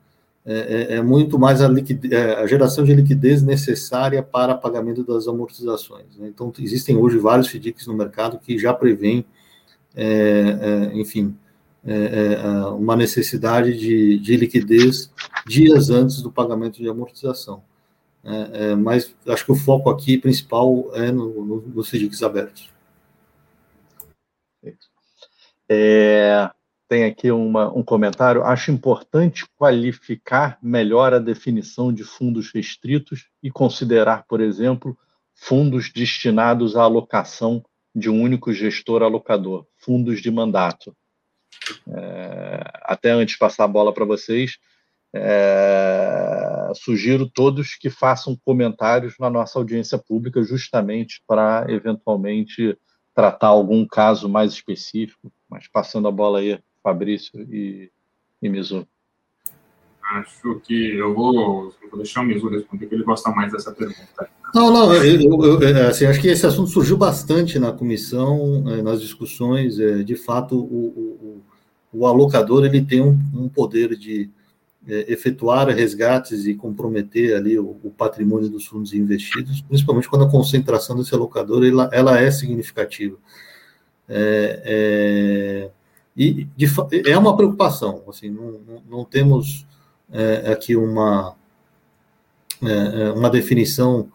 [0.45, 5.27] É, é, é, muito mais a, liquidez, a, geração de liquidez necessária para pagamento das
[5.27, 6.15] amortizações.
[6.15, 6.27] Né?
[6.27, 9.25] Então, existem hoje vários FDICs no mercado que já prevêem,
[11.85, 15.11] é, é uma necessidade de, de, liquidez
[15.45, 17.63] dias antes do pagamento de amortização.
[18.81, 22.73] mas acho que o foco aqui principal é no, no, nos FDICs abertos.
[25.69, 26.49] É,
[26.87, 28.43] tem aqui uma, um comentário.
[28.43, 34.97] Acho importante qualificar melhor a definição de fundos restritos e considerar, por exemplo,
[35.33, 37.63] fundos destinados à alocação
[37.95, 40.95] de um único gestor alocador, fundos de mandato.
[41.87, 44.57] É, até antes de passar a bola para vocês,
[45.15, 52.77] é, sugiro todos que façam comentários na nossa audiência pública, justamente para eventualmente
[53.13, 55.31] tratar algum caso mais específico.
[55.49, 57.91] Mas passando a bola aí, Fabrício e,
[58.41, 58.87] e Mizu.
[60.11, 64.29] Acho que eu vou, vou deixar o Mizu responder, que ele gosta mais dessa pergunta.
[64.53, 68.81] Não, não, eu, eu, eu assim, acho que esse assunto surgiu bastante na comissão, eh,
[68.81, 69.79] nas discussões.
[69.79, 71.41] Eh, de fato, o,
[71.91, 74.29] o, o alocador ele tem um, um poder de
[74.87, 80.29] é, efetuar resgates e comprometer ali o, o, patrimônio dos fundos investidos, principalmente quando a
[80.29, 83.17] concentração desse alocador ela, ela é significativa.
[84.09, 85.71] É, é,
[86.17, 86.67] e de,
[87.09, 89.65] é uma preocupação, assim, não, não, não temos
[90.13, 91.35] é, aqui uma,
[92.61, 94.09] é, é, uma definição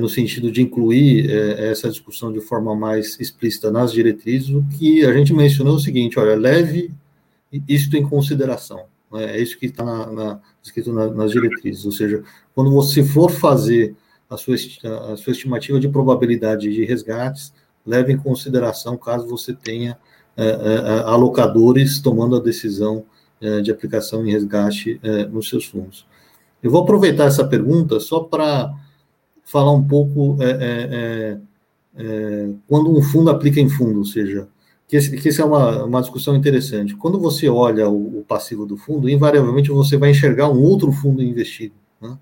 [0.00, 1.28] no sentido de incluir
[1.58, 5.80] essa discussão de forma mais explícita nas diretrizes, o que a gente mencionou é o
[5.80, 6.94] seguinte, olha, leve
[7.68, 8.84] isto em consideração.
[9.12, 9.36] Né?
[9.36, 11.84] É isso que está na, na, escrito na, nas diretrizes.
[11.84, 12.22] Ou seja,
[12.54, 13.96] quando você for fazer
[14.30, 14.54] a sua,
[15.12, 17.52] a sua estimativa de probabilidade de resgates,
[17.84, 19.98] leve em consideração caso você tenha
[20.36, 23.04] é, é, alocadores tomando a decisão é,
[23.62, 26.06] de aplicação em resgate é, nos seus fundos.
[26.62, 28.74] Eu vou aproveitar essa pergunta só para
[29.44, 31.38] falar um pouco é,
[31.96, 34.48] é, quando um fundo aplica em fundo, ou seja,
[34.88, 36.94] que, esse, que isso é uma, uma discussão interessante.
[36.96, 41.22] Quando você olha o, o, passivo do fundo, invariavelmente você vai enxergar um outro fundo
[41.22, 41.74] investido.
[42.00, 42.18] Né?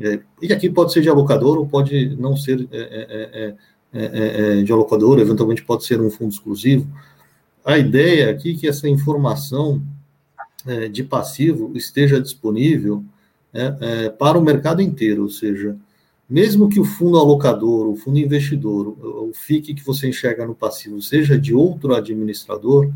[0.00, 3.54] É, e aqui pode ser de alocador ou pode não ser é é, é,
[3.92, 6.86] é, é, de alocador, eventualmente pode ser um fundo exclusivo.
[7.64, 9.82] A ideia aqui é que essa informação
[10.92, 13.04] de passivo esteja disponível
[14.18, 15.76] para o mercado inteiro, ou seja,
[16.28, 21.02] mesmo que o fundo alocador, o fundo investidor, o FIC que você enxerga no passivo
[21.02, 22.92] seja de outro administrador,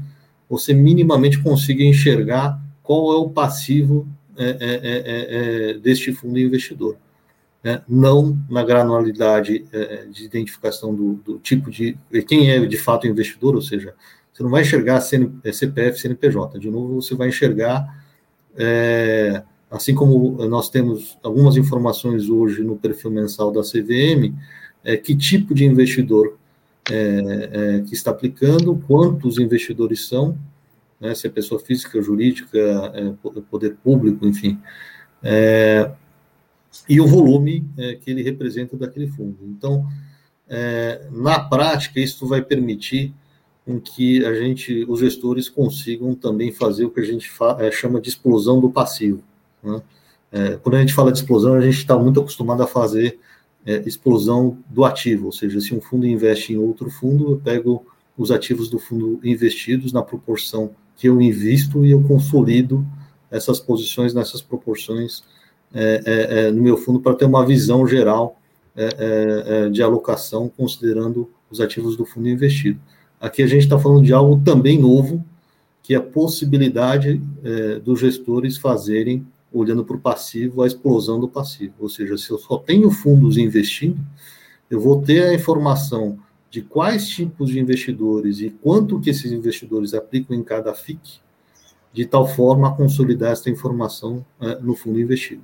[0.48, 4.06] você minimamente consiga enxergar qual é o passivo
[4.36, 6.96] é, é, é, é, é deste fundo investidor.
[7.62, 7.82] Né?
[7.88, 11.96] Não na granularidade é, de identificação do, do, tipo de.
[12.28, 13.94] quem é de fato investidor, ou seja,
[14.34, 16.58] você não vai enxergar CN, CPF, CNPJ.
[16.58, 18.04] De novo, você vai enxergar
[19.74, 24.32] assim como nós temos algumas informações hoje no perfil mensal da CVM,
[24.84, 26.36] é, que tipo de investidor
[26.90, 26.98] é,
[27.52, 30.38] é, que está aplicando, quantos investidores são,
[31.00, 32.58] né, se é pessoa física, jurídica,
[32.94, 33.12] é,
[33.50, 34.60] poder público, enfim,
[35.22, 35.90] é,
[36.88, 39.38] e o volume é, que ele representa daquele fundo.
[39.42, 39.86] Então,
[41.10, 43.14] na prática, isso vai permitir
[43.66, 47.30] em que a gente, os gestores consigam também fazer o que a gente
[47.72, 49.22] chama de explosão do passivo.
[49.62, 49.82] Né?
[50.30, 53.18] É, quando a gente fala de explosão, a gente está muito acostumado a fazer
[53.64, 57.86] é, explosão do ativo, ou seja, se um fundo investe em outro fundo, eu pego
[58.16, 62.86] os ativos do fundo investidos na proporção que eu invisto e eu consolido
[63.30, 65.24] essas posições nessas proporções
[65.72, 68.38] é, é, é no meu fundo para ter uma visão geral
[68.76, 72.80] é, de alocação considerando os ativos do fundo investido.
[73.24, 75.24] Aqui a gente está falando de algo também novo,
[75.82, 77.20] que é a possibilidade
[77.84, 81.74] dos gestores fazerem olhando para o passivo, a explosão do passivo.
[81.78, 83.98] Ou seja, se eu só tenho fundos investindo,
[84.68, 86.18] eu vou ter a informação
[86.50, 91.20] de quais tipos de investidores e quanto que esses investidores aplicam em cada FIC,
[91.92, 95.42] de tal forma a consolidar essa informação é, no fundo investido.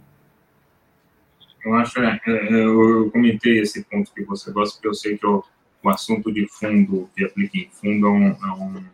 [1.64, 5.26] Eu acho, é, é, eu comentei esse ponto que você gosta, porque eu sei que
[5.26, 5.44] o,
[5.82, 8.84] o assunto de fundo, que aplica em fundo, é um, é um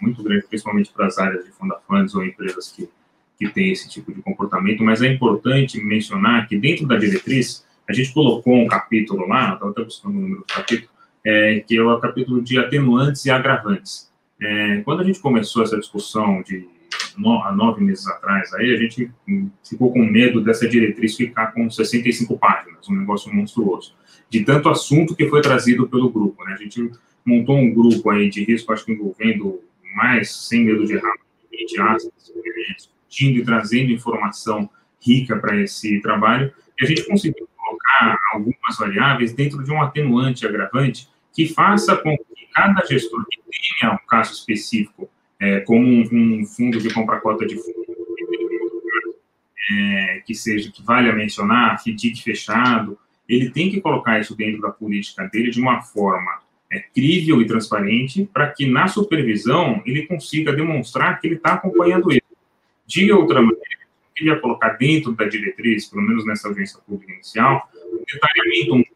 [0.00, 2.88] muito grande, principalmente para as áreas de funda funds ou empresas que
[3.42, 7.92] que tem esse tipo de comportamento, mas é importante mencionar que dentro da diretriz, a
[7.92, 10.88] gente colocou um capítulo lá, estava até buscando o número do capítulo,
[11.24, 14.10] é, que é o capítulo de atenuantes e agravantes.
[14.40, 16.68] É, quando a gente começou essa discussão de
[17.16, 19.10] no, há nove meses atrás, aí a gente
[19.68, 23.94] ficou com medo dessa diretriz ficar com 65 páginas, um negócio monstruoso,
[24.32, 26.42] de tanto assunto que foi trazido pelo grupo.
[26.44, 26.54] Né?
[26.54, 26.90] A gente
[27.22, 29.60] montou um grupo aí de risco, acho que envolvendo
[29.94, 31.12] mais, sem medo de errar,
[31.50, 32.32] 20 aspas,
[32.74, 34.70] discutindo e trazendo informação
[35.04, 40.46] rica para esse trabalho, e a gente conseguiu colocar algumas variáveis dentro de um atenuante
[40.46, 43.38] agravante que faça com que cada gestor que
[43.78, 47.84] tenha um caso específico, é, como um, um, fundo de compra cota de fundo,
[49.70, 52.98] é, que seja, que vale a mencionar, FDIC fechado,
[53.28, 57.46] ele tem que colocar isso dentro da política dele de uma forma é, crível e
[57.46, 62.22] transparente, para que na supervisão ele consiga demonstrar que ele está acompanhando isso.
[62.86, 67.70] De outra maneira, eu queria colocar dentro da diretriz, pelo menos nessa audiência pública inicial,
[67.74, 68.92] um detalhamento muito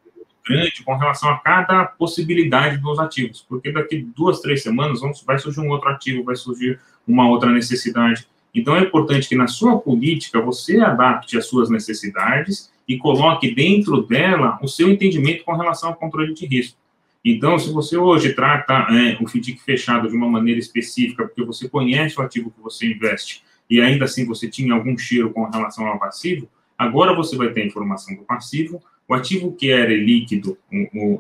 [0.47, 5.61] grande com relação a cada possibilidade dos ativos, porque daqui duas, três semanas vai surgir
[5.61, 8.27] um outro ativo, vai surgir uma outra necessidade.
[8.57, 14.01] Então, é importante que na sua política você adapte as suas necessidades e coloque dentro
[14.01, 16.79] dela o seu entendimento com relação ao controle de risco.
[17.23, 21.69] Então, se você hoje trata é, o FDIC fechado de uma maneira específica, porque você
[21.69, 25.87] conhece o ativo que você investe e ainda assim você tinha algum cheiro com relação
[25.87, 26.49] ao passivo,
[26.79, 30.57] agora você vai ter a informação do passivo, o ativo que era líquido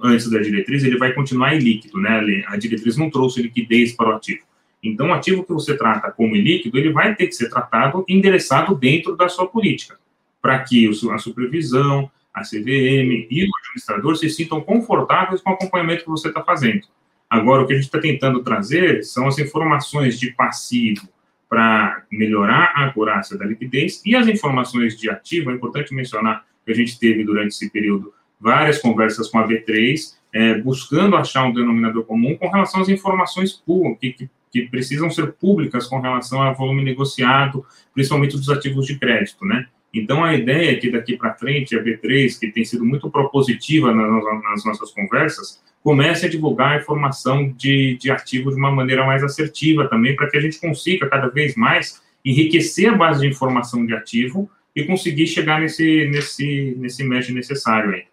[0.03, 2.45] antes da diretriz, ele vai continuar ilíquido, né?
[2.47, 4.43] A diretriz não trouxe liquidez para o ativo.
[4.87, 8.75] Então, o ativo que você trata como ilíquido, ele vai ter que ser tratado endereçado
[8.75, 9.99] dentro da sua política,
[10.41, 16.05] para que a supervisão, a CVM e o administrador se sintam confortáveis com o acompanhamento
[16.05, 16.83] que você está fazendo.
[17.29, 21.09] Agora, o que a gente está tentando trazer são as informações de passivo
[21.49, 25.51] para melhorar a acurácia da liquidez e as informações de ativo.
[25.51, 30.15] É importante mencionar que a gente teve durante esse período várias conversas com a B3,
[30.33, 33.63] é, buscando achar um denominador comum com relação às informações
[34.01, 34.31] que, que,
[34.65, 39.67] que, precisam ser públicas com relação ao volume negociado, principalmente dos ativos de crédito, né?
[39.93, 43.95] Então, a ideia é que daqui para frente, a B3, que tem sido muito propositiva
[43.95, 49.23] nas, nossas conversas, comece a divulgar a informação de, de ativos de uma maneira mais
[49.23, 53.87] assertiva também, para que a gente consiga cada vez mais enriquecer a base de informação
[53.87, 58.05] de ativo e conseguir chegar nesse, nesse, nesse match necessário aí.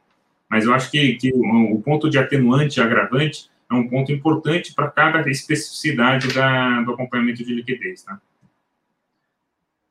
[0.49, 4.73] Mas eu acho que, que o, ponto de atenuante e agravante é um ponto importante
[4.73, 8.19] para cada especificidade da, do acompanhamento de liquidez, tá?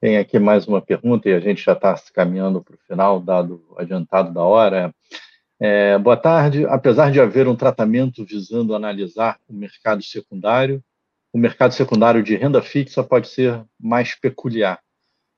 [0.01, 3.21] Tem aqui mais uma pergunta e a gente já está se caminhando para o final,
[3.21, 4.93] dado adiantado da hora.
[5.61, 6.67] É, boa tarde.
[6.67, 10.83] Apesar de haver um tratamento visando analisar o mercado secundário,
[11.33, 14.81] o mercado secundário de renda fixa pode ser mais peculiar.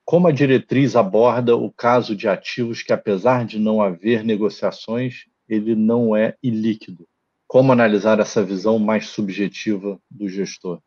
[0.02, 5.74] Como a diretriz aborda o caso de ativos que, apesar de não haver negociações, ele
[5.74, 7.06] não é ilíquido?
[7.54, 10.80] Como analisar essa visão mais subjetiva do gestor?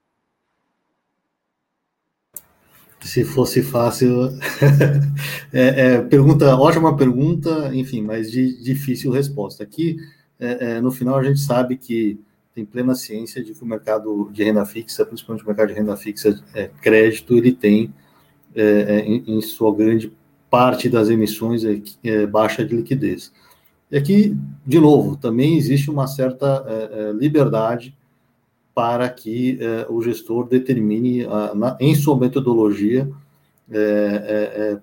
[3.00, 4.38] Se fosse fácil,
[5.54, 9.64] é, é, pergunta, ótima pergunta, enfim, mas de difícil resposta.
[9.64, 9.96] Aqui,
[10.38, 12.20] é, é, no final, a gente sabe que
[12.54, 15.96] tem plena ciência de que o mercado de renda fixa, principalmente o mercado de renda
[15.96, 17.94] fixa é, crédito, ele tem
[18.54, 20.12] é, em, em, sua grande
[20.50, 21.62] parte das emissões
[22.30, 23.32] baixa de liquidez.
[23.90, 27.96] E aqui, de novo, também existe uma certa é, é, liberdade
[28.76, 29.58] para que
[29.90, 33.10] o gestor determine a, na, em sua metodologia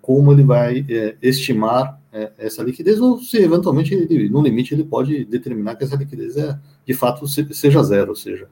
[0.03, 0.85] como ele vai
[1.23, 2.01] estimar
[2.37, 6.59] essa liquidez, ou se eventualmente, ele, no limite, ele pode determinar que essa liquidez é,
[6.85, 8.49] de fato seja zero, ou seja,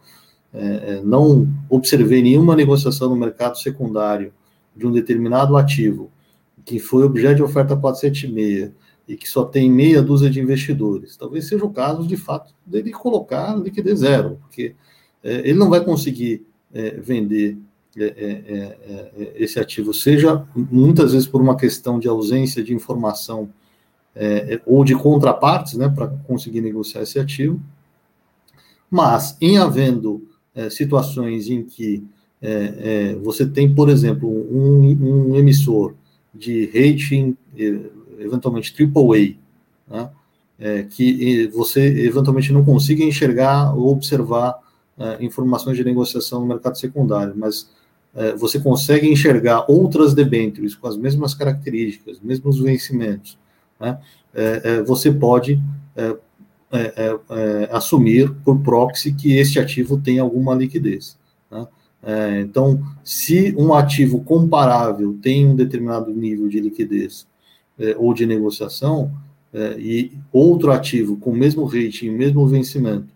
[1.03, 4.32] não observei nenhuma negociação no mercado secundário
[4.76, 6.09] de um determinado ativo
[6.64, 8.70] que foi objeto de oferta 476
[9.07, 12.90] e que só tem meia dúzia de investidores, talvez seja o caso, de fato, dele
[12.90, 14.74] colocar liquidez zero, porque
[15.22, 17.59] é, ele não vai conseguir é, vender
[17.96, 23.50] é, é, é esse ativo, seja muitas vezes por uma questão de ausência de informação
[24.14, 27.61] é, ou de contrapartes, né, para conseguir negociar esse ativo,
[28.90, 30.28] mas em havendo
[30.68, 32.05] situações em que
[32.42, 32.74] é,
[33.12, 35.94] é, você tem, por exemplo, um, um, emissor
[36.34, 37.36] de rating,
[38.25, 39.37] eventualmente AAA,
[39.89, 40.11] né,
[40.59, 44.59] é, que você eventualmente não consiga enxergar ou observar
[44.99, 47.68] é, informações de negociação no mercado secundário, mas
[48.14, 53.39] é, você consegue enxergar outras debêntures com as mesmas características, mesmos vencimentos,
[53.81, 53.99] né,
[54.35, 55.61] é, você pode
[57.70, 61.18] assumir por proxy que este ativo tem alguma liquidez.
[61.51, 61.66] Né?
[62.03, 67.27] É, então, se um ativo comparável tem um determinado nível de liquidez
[67.79, 69.11] é, ou de negociação,
[69.53, 73.09] é, e outro ativo com o mesmo rating, mesmo vencimento,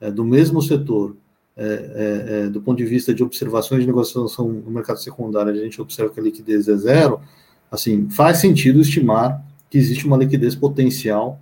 [0.00, 1.16] é, do mesmo setor,
[1.56, 5.80] é, é, do ponto de vista de observações de negociação no mercado secundário, a gente
[5.80, 7.20] observa que a liquidez é zero,
[7.70, 11.38] assim, faz sentido estimar que existe uma liquidez potencial,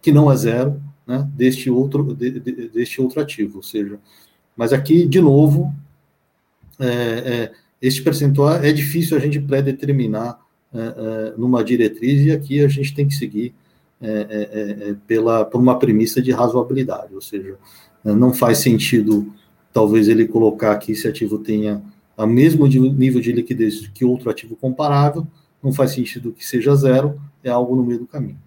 [0.00, 3.98] que não é zero, né, deste, outro, de, de, deste outro ativo, ou seja,
[4.56, 5.72] mas aqui, de novo,
[6.80, 10.47] é, é, este percentual é difícil a gente pré-determinar é, é,
[11.36, 13.54] numa diretriz e aqui a gente tem que seguir
[14.00, 17.56] é, pela, por uma premissa de razoabilidade, ou seja,
[18.04, 19.32] não faz sentido
[19.72, 21.82] talvez ele colocar que esse ativo tenha
[22.16, 25.26] o mesmo nível de liquidez que outro ativo comparável,
[25.62, 28.38] não faz sentido que seja zero, é algo no meio do caminho.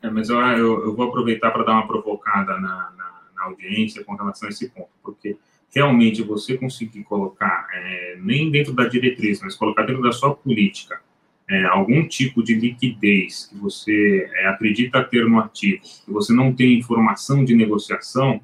[0.00, 4.02] É, mas eu, eu, eu, vou aproveitar para dar uma provocada na, na, na, audiência
[4.04, 5.36] com relação a esse ponto, porque
[5.70, 11.00] realmente você conseguir colocar, é, nem dentro da diretriz, mas colocar dentro da sua política,
[11.48, 16.52] é, algum tipo de liquidez que você é, acredita ter no ativo, que você não
[16.52, 18.40] tem informação de negociação,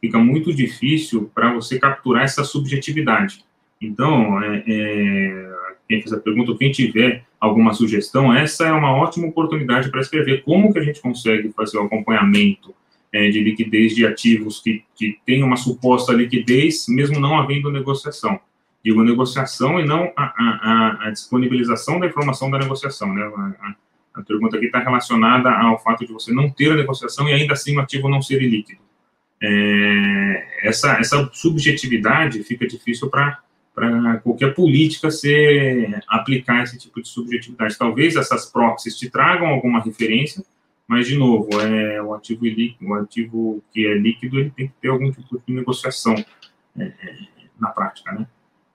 [0.00, 3.44] fica muito difícil para você capturar essa subjetividade.
[3.80, 5.50] Então, é, é,
[5.88, 10.42] quem fez a pergunta, quem tiver alguma sugestão, essa é uma ótima oportunidade para escrever
[10.42, 12.74] como que a gente consegue fazer o acompanhamento
[13.12, 18.38] é, de liquidez de ativos que, que tem uma suposta liquidez, mesmo não havendo negociação.
[18.82, 23.14] Digo negociação e não a, a, a disponibilização da informação da negociação.
[23.14, 23.22] Né?
[23.60, 23.74] A,
[24.14, 27.52] a pergunta aqui está relacionada ao fato de você não ter a negociação e ainda
[27.52, 28.80] assim o ativo não ser ilíquido.
[29.42, 33.42] É, essa, essa subjetividade fica difícil para
[34.22, 37.78] qualquer política ser aplicar esse tipo de subjetividade.
[37.78, 40.44] Talvez essas proxies te tragam alguma referência,
[40.86, 44.74] mas de novo, é o ativo líquido, o ativo que é líquido, ele tem que
[44.80, 46.14] ter algum tipo de negociação
[46.76, 47.16] é, é,
[47.58, 48.26] na prática, né?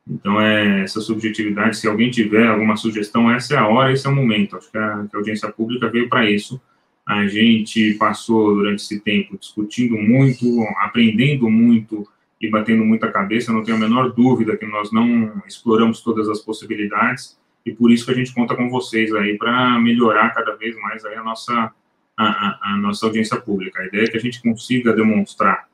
[0.08, 4.10] Então, é essa subjetividade, se alguém tiver alguma sugestão, essa é a hora, esse é
[4.10, 4.56] o momento.
[4.56, 6.62] Acho que a, que a audiência pública veio para isso.
[7.06, 12.08] A gente passou durante esse tempo discutindo muito, aprendendo muito
[12.42, 16.40] e batendo muita cabeça, não tenho a menor dúvida que nós não exploramos todas as
[16.40, 20.76] possibilidades e por isso que a gente conta com vocês aí para melhorar cada vez
[20.78, 21.72] mais aí a nossa
[22.18, 23.82] a, a, a, nossa audiência pública.
[23.82, 25.68] A ideia é que a gente consiga demonstrar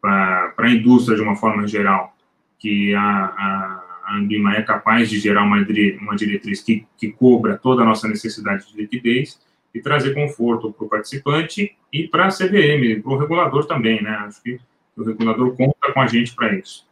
[0.00, 2.14] para a indústria de uma forma geral
[2.58, 3.75] que a, a,
[4.06, 5.56] a Ambima é capaz de gerar uma,
[6.00, 9.40] uma diretriz que, que cobra toda a nossa necessidade de liquidez
[9.74, 14.10] e trazer conforto para o participante e para a CVM, para o regulador também, né?
[14.10, 14.60] Acho que
[14.96, 16.86] o regulador conta com a gente para isso.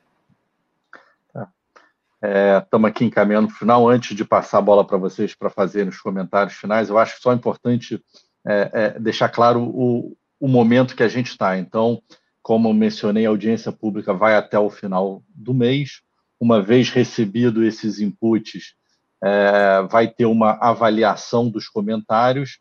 [2.63, 3.89] Estamos é, aqui encaminhando para o final.
[3.89, 7.33] Antes de passar a bola para vocês para fazer os comentários finais, eu acho só
[7.33, 8.03] importante
[8.47, 11.57] é, é, deixar claro o, o momento que a gente está.
[11.57, 12.03] Então,
[12.43, 16.03] como mencionei, a audiência pública vai até o final do mês.
[16.45, 18.75] Uma vez recebido esses inputs,
[19.23, 22.59] é, vai ter uma avaliação dos comentários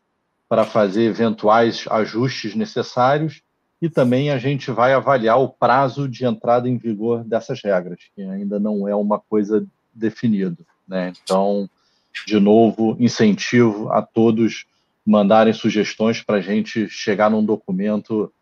[0.48, 3.42] para fazer eventuais ajustes necessários
[3.82, 8.22] e também a gente vai avaliar o prazo de entrada em vigor dessas regras, que
[8.22, 10.64] ainda não é uma coisa definida.
[10.88, 11.12] Né?
[11.22, 11.68] Então,
[12.26, 14.64] de novo, incentivo a todos
[15.04, 18.32] mandarem sugestões para a gente chegar num documento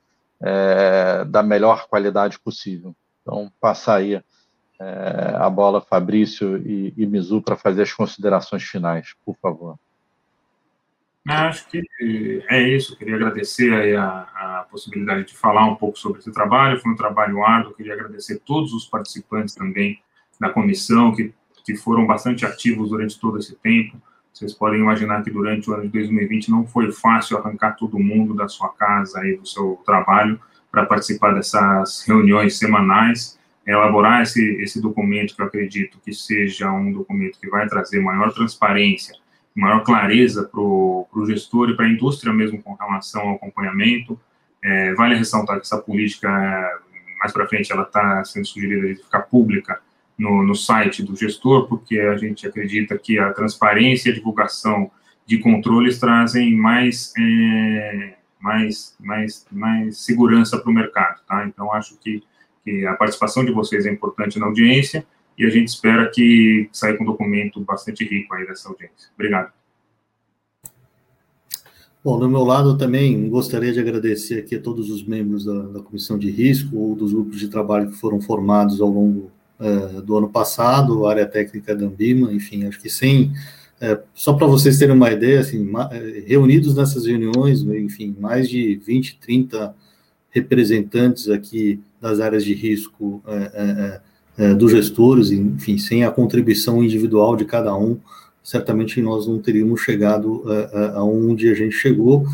[0.41, 2.95] é, da melhor qualidade possível.
[3.23, 4.23] Então, passar aí
[4.83, 9.79] é, a bola, Fabrício e, e Mizu, para fazer as considerações finais, por favor.
[11.29, 11.81] Acho que
[12.51, 12.97] é isso.
[12.97, 16.81] Queria agradecer a, a, possibilidade de falar um pouco sobre esse trabalho.
[16.81, 17.75] Foi um trabalho árduo.
[17.75, 20.01] Queria agradecer todos os participantes também
[20.41, 21.33] da comissão que,
[21.65, 24.03] que foram bastante ativos durante todo esse tempo.
[24.33, 28.35] Vocês podem imaginar que durante o ano de 2020 não foi fácil arrancar todo mundo
[28.35, 30.41] da sua casa e do seu trabalho
[30.73, 36.93] para participar dessas reuniões semanais, elaborar esse, esse documento que eu acredito que seja um
[36.93, 39.15] documento que vai trazer maior transparência,
[39.55, 44.19] maior clareza para o gestor e para a indústria mesmo com relação ao acompanhamento.
[44.63, 46.29] É, vale ressaltar que essa política,
[47.19, 49.81] mais para frente, ela está sendo sugerida de ficar pública,
[50.23, 54.91] no, no site do gestor, porque a gente acredita que a transparência e a divulgação
[55.27, 61.21] de controles trazem mais, é, mais, mais, mais segurança para o mercado.
[61.27, 61.45] Tá?
[61.47, 62.23] Então, acho que,
[62.65, 65.05] que a participação de vocês é importante na audiência
[65.39, 69.11] e a gente espera que saia com um documento bastante rico aí dessa audiência.
[69.15, 69.53] Obrigado.
[72.05, 75.81] Bom, do meu lado também gostaria de agradecer aqui a todos os membros da, da
[75.81, 79.31] comissão de risco ou dos grupos de trabalho que foram formados ao longo
[79.61, 83.27] uh, do ano passado, área técnica da Ambima, enfim, acho que sem,
[83.81, 88.75] uh, só para vocês terem uma ideia, assim, eh, reunidos nessas reuniões, enfim, mais de
[88.75, 89.73] 20, 30
[90.33, 97.47] representantes aqui das áreas de risco uh, dos gestores, enfim, sem a contribuição individual de
[97.47, 97.99] cada um,
[98.43, 100.43] certamente nós não teríamos chegado
[100.95, 102.27] aonde a gente chegou,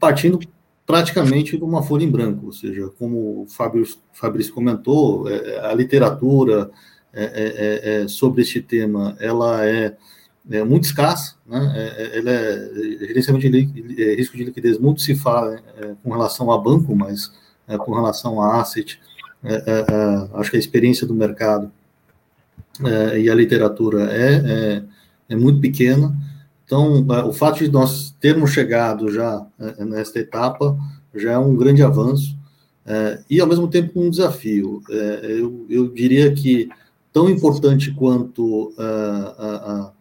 [0.00, 0.40] partindo
[0.88, 6.70] praticamente de uma folha em branco, ou seja, como o Fabrício, comentou, é, a literatura
[7.12, 9.94] é, é, é, é sobre este tema, ela é,
[10.50, 11.92] é muito escassa, né?
[12.14, 12.70] ela é,
[13.06, 15.62] gerenciamento de risco de liquidez, muito se fala
[16.02, 17.30] com relação a banco, mas
[17.76, 18.98] com relação a asset,
[20.34, 21.70] acho que a experiência do mercado
[23.16, 24.82] e a literatura é,
[25.28, 26.16] é muito pequena,
[26.68, 30.78] então, é, o fato de nós termos chegado já é, nesta etapa
[31.14, 32.36] já é um grande avanço
[32.84, 34.82] é, e, ao mesmo tempo, um desafio.
[35.22, 36.68] eu, eu, diria que,
[37.10, 39.92] tão importante quanto a,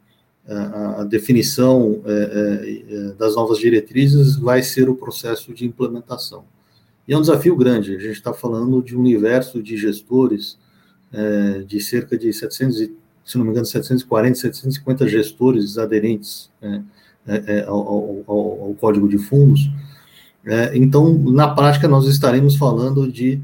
[0.47, 2.01] a, a definição
[3.17, 6.45] das novas diretrizes vai ser o processo de implementação.
[7.07, 10.57] E é um desafio grande, a gente está falando de um universo de gestores
[11.65, 12.89] de cerca de 700
[13.27, 16.81] se não me engano, 740, 750 gestores aderentes é,
[17.27, 19.69] é, ao, ao, ao, código de fundos.
[20.73, 23.41] então, na prática, nós estaremos falando de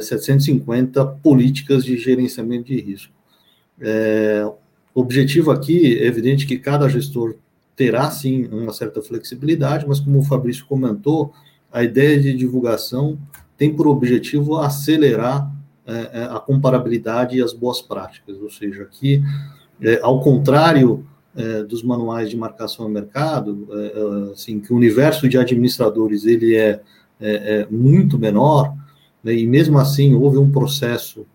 [0.00, 3.12] 750 políticas de gerenciamento de risco.
[4.94, 7.34] o objetivo aqui é evidente que cada gestor
[7.76, 11.34] terá sim uma certa flexibilidade, mas como o Fabrício comentou,
[11.76, 13.18] a ideia de divulgação
[13.54, 15.54] tem por objetivo acelerar
[15.86, 19.22] é, é, a comparabilidade e as boas práticas, ou seja, aqui,
[19.82, 24.76] é, ao contrário é, dos manuais de marcação ao mercado, é, é, assim, que o
[24.76, 26.80] universo de administradores ele é,
[27.70, 28.74] muito menor,
[29.22, 31.26] né, e mesmo assim houve um processo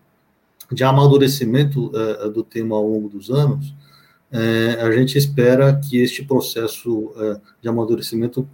[0.72, 1.92] de amadurecimento
[2.34, 3.72] do tema ao longo dos anos,
[4.80, 7.12] a gente espera que este processo
[7.60, 8.48] de amadurecimento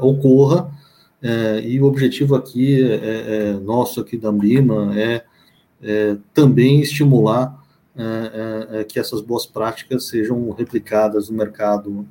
[0.00, 0.72] ocorra
[1.20, 5.24] é, e o objetivo aqui, é, é, é nosso aqui da Ambima, é,
[5.82, 7.58] é também estimular
[7.96, 12.06] é, que essas boas práticas sejam replicadas no mercado